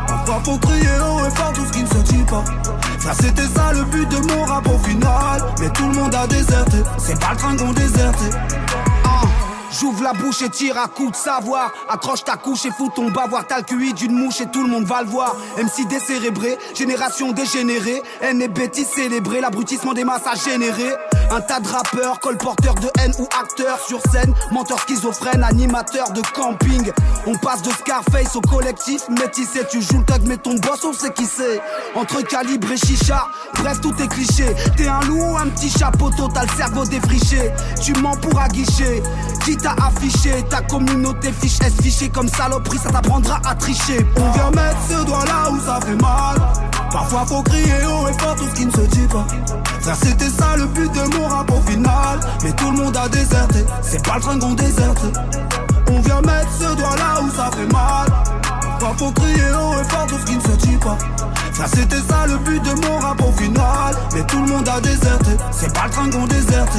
[0.05, 2.43] Parfois faut crier haut et fort tout ce qui ne se dit pas.
[2.99, 5.41] Ça c'était ça le but de mon rap final.
[5.59, 8.19] Mais tout le monde a déserté, c'est pas le train qu'on déserte.
[9.79, 11.71] J'ouvre la bouche et tire à coups de savoir.
[11.87, 13.45] Accroche ta couche et fous ton bavoir.
[13.45, 15.35] T'as le QI d'une mouche et tout le monde va le voir.
[15.57, 18.01] MC décérébré, génération dégénérée.
[18.21, 20.89] Haine et bêtises célébrées, l'abrutissement des masses a généré.
[21.29, 24.33] Un tas de rappeurs, colporteurs de haine ou acteurs sur scène.
[24.51, 26.91] Menteurs schizophrènes, animateurs de camping.
[27.27, 29.61] On passe de Scarface au collectif métissé.
[29.69, 31.61] Tu joues le thug, mais ton boss, on sait qui c'est.
[31.93, 34.55] Entre calibre et chicha, bref, tout est cliché.
[34.75, 37.51] T'es un loup ou un petit chapeau, t'as le cerveau défriché.
[37.83, 39.03] Tu mens pour aguicher.
[39.45, 44.05] Qui t'a affiché Ta communauté fiche S fiché comme saloperie, ça t'apprendra à tricher.
[44.17, 46.37] On vient mettre ce doigt là où ça fait mal.
[46.91, 49.27] Parfois faut crier haut et fort tout ce qui ne se dit pas.
[49.81, 52.19] Ça c'était ça le but de mon rap au final.
[52.43, 55.05] Mais tout le monde a déserté, c'est pas le train qu'on déserte.
[55.91, 58.07] On vient mettre ce doigt là où ça fait mal.
[58.79, 60.97] Parfois faut crier haut et fort tout ce qui ne se dit pas.
[61.53, 63.95] Ça c'était ça le but de mon rap au final.
[64.13, 66.77] Mais tout le monde a déserté, c'est pas le train qu'on déserte.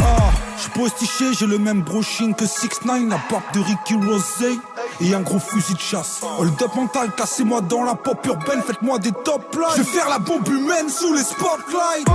[0.00, 4.58] Ah, j'suis postiché, j'ai le même brushing que 6 9 la barbe de Ricky Rosé
[5.00, 6.20] et un gros fusil de chasse.
[6.22, 9.64] Hold up mental, cassez-moi dans la pop urbaine, faites-moi des top lines.
[9.76, 12.06] Je vais faire la bombe humaine sous les spotlights.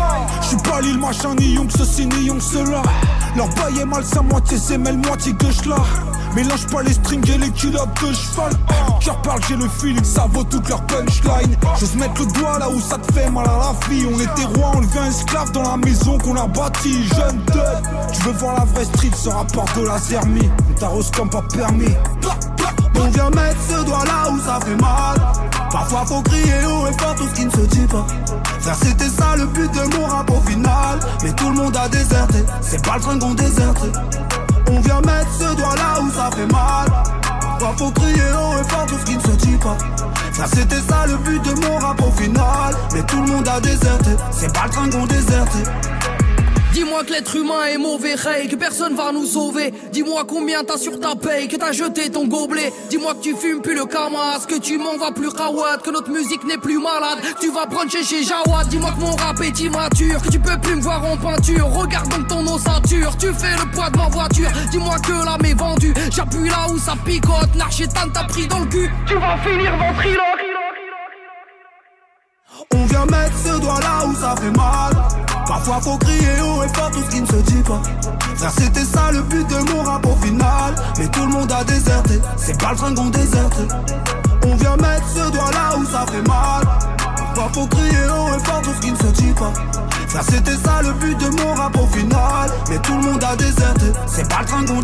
[0.42, 2.82] J'suis pas l'île machin, ni Young ceci, ni Young cela.
[3.36, 5.78] Leur bail est malsain, moitié semelle, moitié gauche là.
[6.36, 8.54] Mélange pas les strings et les culottes de cheval.
[9.00, 11.56] Cœur parle, j'ai le feeling, ça vaut toute leur punchline.
[11.80, 14.06] J'ose mettre le doigt là où ça te fait mal à la vie.
[14.12, 17.08] On était rois, on devient esclave dans la maison qu'on a bâtie.
[17.08, 20.50] Jeune thug, tu veux voir la vraie street, ce rapport de la zermie.
[20.70, 21.94] On t'arrose comme pas permis.
[22.96, 25.22] On vient mettre ce doigt là où ça fait mal.
[25.72, 28.06] Parfois faut crier haut et fort tout ce qui ne se dit pas.
[28.64, 30.98] Ça c'était ça le but de mon rap final.
[31.22, 33.84] Mais tout le monde a déserté, c'est pas le train qu'on déserte.
[34.72, 36.88] On vient mettre ce doigt là où ça fait mal.
[37.60, 39.78] Parfois faut crier haut et fort tout ce qui ne se dit pas.
[40.32, 42.74] Ça c'était ça le but de mon rap final.
[42.94, 45.58] Mais tout le monde a déserté, c'est pas le train qu'on déserte.
[46.74, 49.72] Dis-moi que l'être humain est mauvais, Ray, que personne va nous sauver.
[49.92, 52.74] Dis-moi combien t'as sur ta paye, que t'as jeté ton gobelet.
[52.90, 56.10] Dis-moi que tu fumes plus le kamas, que tu m'en vas plus rawad, que notre
[56.10, 57.20] musique n'est plus malade.
[57.40, 58.68] Tu vas bruncher chez Jawad.
[58.70, 61.68] Dis-moi que mon rap est immature, que tu peux plus me voir en peinture.
[61.68, 64.50] Regarde donc ton ossature, tu fais le poids de ma voiture.
[64.72, 67.54] Dis-moi que l'âme est vendue, j'appuie là où ça picote.
[67.56, 70.24] L'archétane t'a pris dans le cul, tu vas finir ventriloque.
[72.74, 75.33] On vient mettre ce doigt là où ça fait mal.
[75.48, 77.82] Parfois faut crier haut et fort tout ce qui ne se dit pas.
[78.36, 80.76] Ça c'était ça le but de mon rap au final.
[80.98, 83.60] Mais tout le monde a déserté, c'est pas le train qu'on déserte.
[84.46, 86.64] On vient mettre ce doigt là où ça fait mal.
[87.36, 89.54] Parfois faut crier haut et fort tout ce qui ne se dit pas.
[90.08, 92.50] Ça c'était ça le but de mon rap au final.
[92.70, 94.84] Mais tout le monde a déserté, c'est pas le train qu'on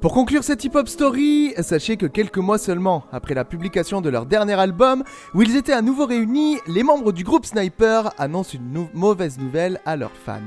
[0.00, 4.26] Pour conclure cette hip-hop story, sachez que quelques mois seulement après la publication de leur
[4.26, 5.02] dernier album,
[5.34, 9.80] où ils étaient à nouveau réunis, les membres du groupe Sniper annoncent une mauvaise nouvelle
[9.84, 10.38] à leurs fans.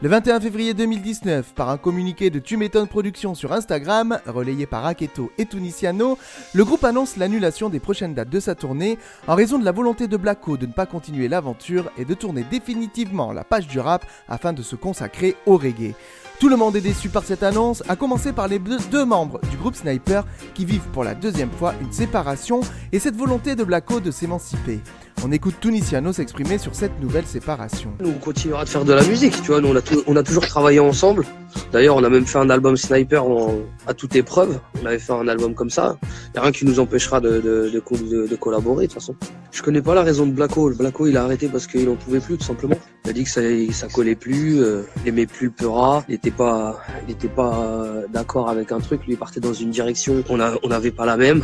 [0.00, 4.86] Le 21 février 2019, par un communiqué de Tu m'étonnes Productions sur Instagram, relayé par
[4.86, 6.16] Aketo et Tunisiano,
[6.54, 10.08] le groupe annonce l'annulation des prochaines dates de sa tournée en raison de la volonté
[10.08, 14.06] de Blacko de ne pas continuer l'aventure et de tourner définitivement la page du rap
[14.26, 15.94] afin de se consacrer au reggae.
[16.38, 19.56] Tout le monde est déçu par cette annonce, à commencer par les deux membres du
[19.56, 20.22] groupe Sniper
[20.52, 22.60] qui vivent pour la deuxième fois une séparation
[22.92, 24.80] et cette volonté de Blacko de s'émanciper.
[25.24, 27.90] On écoute Tunisiano s'exprimer sur cette nouvelle séparation.
[28.00, 29.60] Nous, on continuera de faire de la musique, tu vois.
[29.60, 29.68] Nous,
[30.06, 31.24] on a, toujours travaillé ensemble.
[31.72, 33.54] D'ailleurs, on a même fait un album Sniper en-
[33.88, 34.60] à toute épreuve.
[34.82, 35.96] On avait fait un album comme ça.
[36.34, 39.00] Il a rien qui nous empêchera de, de, de, co- de- de collaborer, de toute
[39.00, 39.16] façon.
[39.50, 40.70] Je connais pas la raison de Blacko.
[40.74, 42.76] Blacko, il a arrêté parce qu'il en pouvait plus, tout simplement.
[43.04, 43.40] Il a dit que ça,
[43.72, 46.04] ça collait plus, euh, il aimait plus le Peura.
[46.08, 49.04] Il était pas, il pas euh, d'accord avec un truc.
[49.06, 50.22] Lui, il partait dans une direction.
[50.28, 50.36] On
[50.68, 51.42] n'avait pas la même.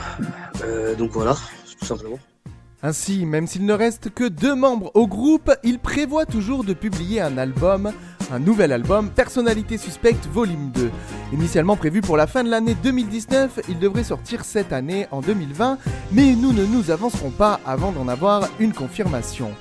[0.63, 1.35] Euh, donc voilà,
[1.81, 2.19] tout simplement.
[2.85, 7.21] Ainsi, même s'il ne reste que deux membres au groupe, il prévoit toujours de publier
[7.21, 7.93] un album,
[8.33, 10.91] un nouvel album, Personnalité Suspecte Volume 2.
[11.33, 15.79] Initialement prévu pour la fin de l'année 2019, il devrait sortir cette année en 2020,
[16.11, 19.53] mais nous ne nous avancerons pas avant d'en avoir une confirmation.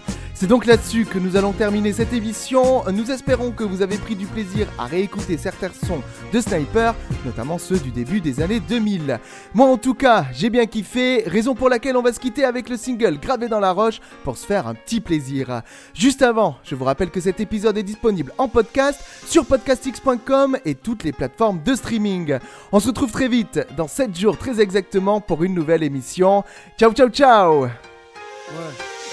[0.42, 2.84] C'est donc là-dessus que nous allons terminer cette émission.
[2.92, 6.02] Nous espérons que vous avez pris du plaisir à réécouter certains sons
[6.34, 9.20] de Sniper, notamment ceux du début des années 2000.
[9.54, 12.70] Moi en tout cas, j'ai bien kiffé, raison pour laquelle on va se quitter avec
[12.70, 15.62] le single Gravé dans la roche pour se faire un petit plaisir.
[15.94, 20.74] Juste avant, je vous rappelle que cet épisode est disponible en podcast sur podcastx.com et
[20.74, 22.40] toutes les plateformes de streaming.
[22.72, 26.44] On se retrouve très vite, dans 7 jours très exactement, pour une nouvelle émission.
[26.80, 27.68] Ciao ciao ciao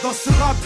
[0.03, 0.57] Dans ce rap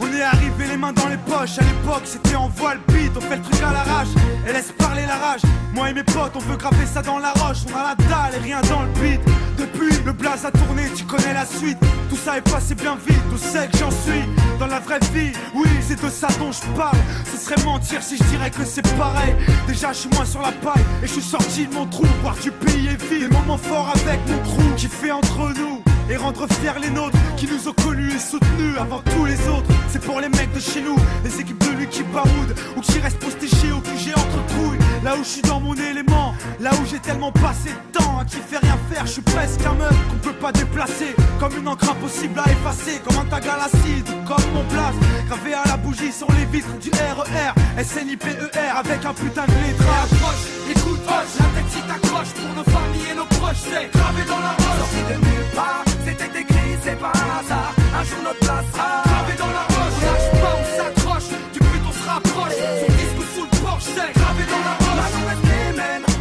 [0.00, 1.58] on est arrivé les mains dans les poches.
[1.58, 4.08] À l'époque, c'était en voile beat, on fait le truc à l'arrache
[4.48, 5.42] et laisse parler la rage.
[5.72, 7.58] Moi et mes potes, on veut graver ça dans la roche.
[7.72, 9.20] On a la dalle et rien dans le beat.
[9.56, 11.78] Depuis, le blaze a tourné, tu connais la suite.
[12.10, 14.24] Tout ça est passé bien vite, tout sait que j'en suis.
[14.58, 16.98] Dans la vraie vie, oui, c'est de ça dont je parle.
[17.32, 19.36] Ce serait mentir si je dirais que c'est pareil.
[19.68, 22.06] Déjà, je suis moins sur la paille et je suis sorti de mon trou.
[22.22, 25.83] Voir du pays et vivre des moments forts avec mon crew qui fait entre nous
[26.10, 29.68] et rendre fiers les nôtres qui nous ont connus et soutenus avant tous les autres.
[29.88, 32.98] C'est pour les mecs de chez nous, les équipes de lui qui baroudent ou qui
[32.98, 34.83] restent postichés au QG entre trouilles.
[35.04, 38.24] Là où je suis dans mon élément, là où j'ai tellement passé de temps à
[38.24, 41.14] qui fait rien faire, je suis presque un meuf qu'on peut pas déplacer.
[41.38, 44.94] Comme une encre impossible à effacer, comme un tag à l'acide, comme mon place.
[45.28, 47.52] Gravé à la bougie sur les vitres du RER,
[47.84, 49.84] SNIPER avec un putain de lettre.
[50.04, 54.22] Approche, écoute, hoche, la tête si t'accroche pour nos familles et nos proches, c'est gravé
[54.26, 54.78] dans la roche.
[54.80, 57.74] Sorti de nulle part, c'était écrit, c'est pas un hasard.
[57.92, 59.96] Un jour notre place sera gravé dans la roche.
[60.00, 62.56] On lâche pas, on s'accroche, du but on se rapproche.
[62.56, 64.83] Sur disque ou sous le porche, c'est gravé dans la roche.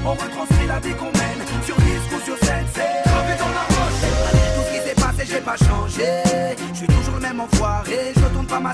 [0.06, 1.42] On retranscrit la vie qu'on mène.
[1.66, 4.02] Sur disque ou sur scène, c'est gravé dans la roche.
[4.56, 6.56] Tout ce qui s'est passé, j'ai pas changé.
[6.74, 8.74] Je suis toujours le même enfoiré, je retourne pas ma.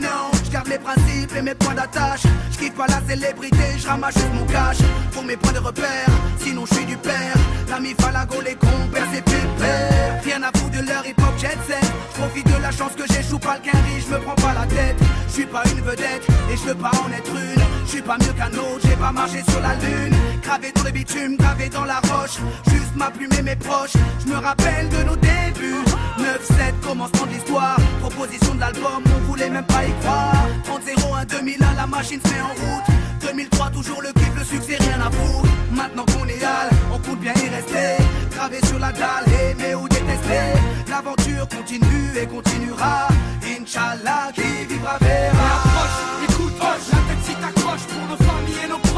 [0.00, 2.22] Non, je garde mes principes et mes points d'attache.
[2.52, 4.78] Je kiffe pas la célébrité, je ramasse juste mon cash
[5.12, 6.08] pour mes points de repère.
[6.38, 7.36] Sinon, je suis du père.
[7.68, 10.22] L'ami Falago, les compères, c'est pépère.
[10.24, 11.92] Rien à foutre de leur hip hop jet set.
[12.14, 14.96] Profite de la chance que j'échoue pas le quinri, je me prends pas la tête.
[15.28, 17.77] Je suis pas une vedette et je veux pas en être une.
[17.88, 20.14] Je suis pas mieux qu'un autre, j'ai pas marché sur la lune.
[20.42, 22.36] Gravé dans le bitume, gravé dans la roche.
[22.68, 23.96] Juste ma plume et mes proches.
[24.20, 25.84] Je me rappelle de nos débuts.
[26.18, 27.78] 9-7, commencement de l'histoire.
[28.00, 30.34] Proposition de l'album, on voulait même pas y croire.
[30.66, 32.84] 30-01, 2001, la machine se met en route.
[33.22, 35.48] 2003, toujours le kiff, le succès, rien à foutre.
[35.72, 38.04] Maintenant qu'on est hal, on compte bien y rester.
[38.32, 40.60] Gravé sur la dalle, aimer ou détester?
[40.90, 43.08] L'aventure continue et continuera.
[43.42, 45.67] Inch'Allah, qui vivra verra.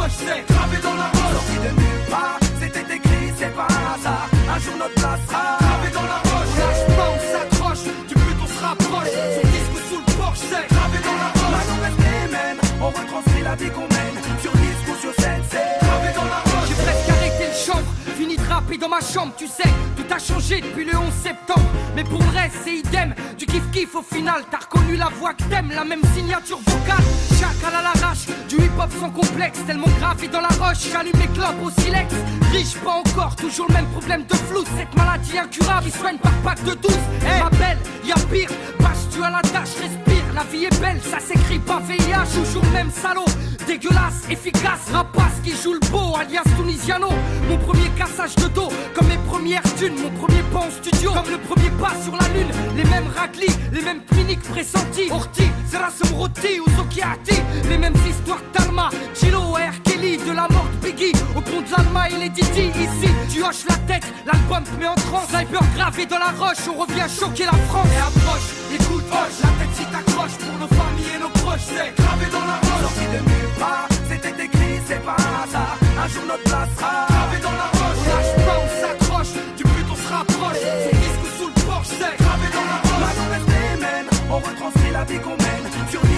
[0.01, 1.35] Proches, c'est gravé dans la roche.
[1.37, 4.29] Sorti de nulle part, c'était écrit, c'est pas un hasard.
[4.55, 6.53] Un jour notre place sera gravé dans la roche.
[6.53, 9.13] On lâche pas, on s'accroche, du but on se rapproche.
[9.35, 11.55] Sur disque ou sous le porche, c'est gravé dans la roche.
[11.57, 14.17] Maintenant reste les mêmes, on retranscrit la vie qu'on mène.
[14.43, 16.69] Sur disque ou sur scène, c'est gravé dans la roche.
[16.69, 19.73] J'ai presque arrêté le chambre, fini de rapper dans ma chambre, tu sais,
[20.13, 21.67] a changé depuis le 11 septembre.
[21.95, 24.43] Mais pour le reste, c'est idem, du kiff kiff au final.
[24.51, 27.05] T'as reconnu la voix que t'aimes, la même signature vocale.
[27.39, 30.91] Chacal à l'arrache, du hip hop sans complexe, tellement gravé dans la roche.
[30.93, 32.15] J'allume les clopes au silex,
[32.53, 34.65] riche pas encore, toujours le même problème de flou.
[34.77, 36.93] Cette maladie incurable qui soigne par pack de 12.
[37.23, 38.51] Eh, ma belle, y'a pire,
[38.81, 40.25] bâche tu à la tâche, respire.
[40.35, 43.25] La vie est belle, ça s'écrit pas VIH, toujours le même salaud.
[43.71, 47.09] Dégueulasse, efficace, rapace qui joue le beau, alias Tunisiano.
[47.49, 51.31] Mon premier cassage de dos, comme mes premières thunes, mon premier pas en studio, comme
[51.31, 52.51] le premier pas sur la lune.
[52.77, 55.13] Les mêmes raclis, les mêmes cliniques pressentis.
[55.13, 59.90] Orti, Zerasum Roti ou Zokiati, les mêmes histoires d'Arma, Chilo, R.
[60.11, 61.13] De la mort de Biggie.
[61.37, 62.67] Au pont de l'Alma et les Didi.
[62.75, 65.29] Ici, tu hoches la tête, l'album te met en transe.
[65.29, 67.87] Sniper gravé dans la roche, on revient choquer la France.
[67.95, 71.63] Et approche, écoute, hoche, la tête si t'accroches pour nos familles et nos proches.
[71.63, 72.83] C'est gravé dans la roche.
[72.83, 75.79] Sorti de nulle part, c'était écrit, c'est pas un hasard.
[76.03, 78.01] Un jour notre place sera gravé dans la roche.
[78.03, 80.59] On lâche pas, on s'accroche, du but on se rapproche.
[80.59, 83.47] Son disque sous le porche, c'est gravé dans la roche.
[83.79, 86.10] Mêmes, on retranscrit la vie qu'on mène.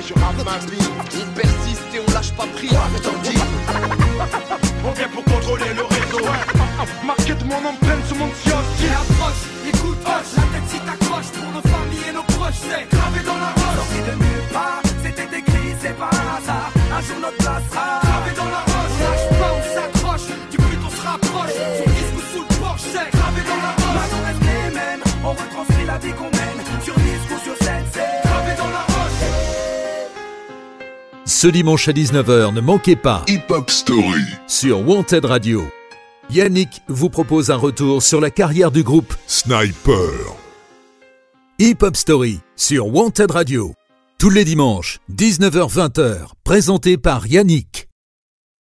[0.00, 2.72] Ouais je rappe ma vie On persiste et on lâche pas prise.
[4.84, 6.24] On vient pour contrôler le réseau.
[7.04, 11.62] Marquette mon empreinte sur mon Et approche, écoute, hoche, la tête si t'accroches pour nos
[11.62, 13.76] familles et nos proches, c'est gravé dans la roche.
[13.76, 16.70] Sorti de nulle part, c'était écrit, c'est pas un hasard.
[16.96, 18.96] Un jour notre place sera gravé dans la roche.
[18.96, 21.56] On lâche pas, on s'accroche, du but on se rapproche.
[21.78, 23.96] Son disque ou sous le porche, c'est gravé dans la roche.
[24.00, 26.29] Maintenant reste les mêmes, on retranscrit la vie qu'on
[31.30, 35.62] Ce dimanche à 19h, ne manquez pas Hip Hop Story sur Wanted Radio.
[36.28, 40.10] Yannick vous propose un retour sur la carrière du groupe Sniper.
[41.60, 43.74] Hip Hop Story sur Wanted Radio.
[44.18, 47.89] Tous les dimanches, 19h-20h, présenté par Yannick.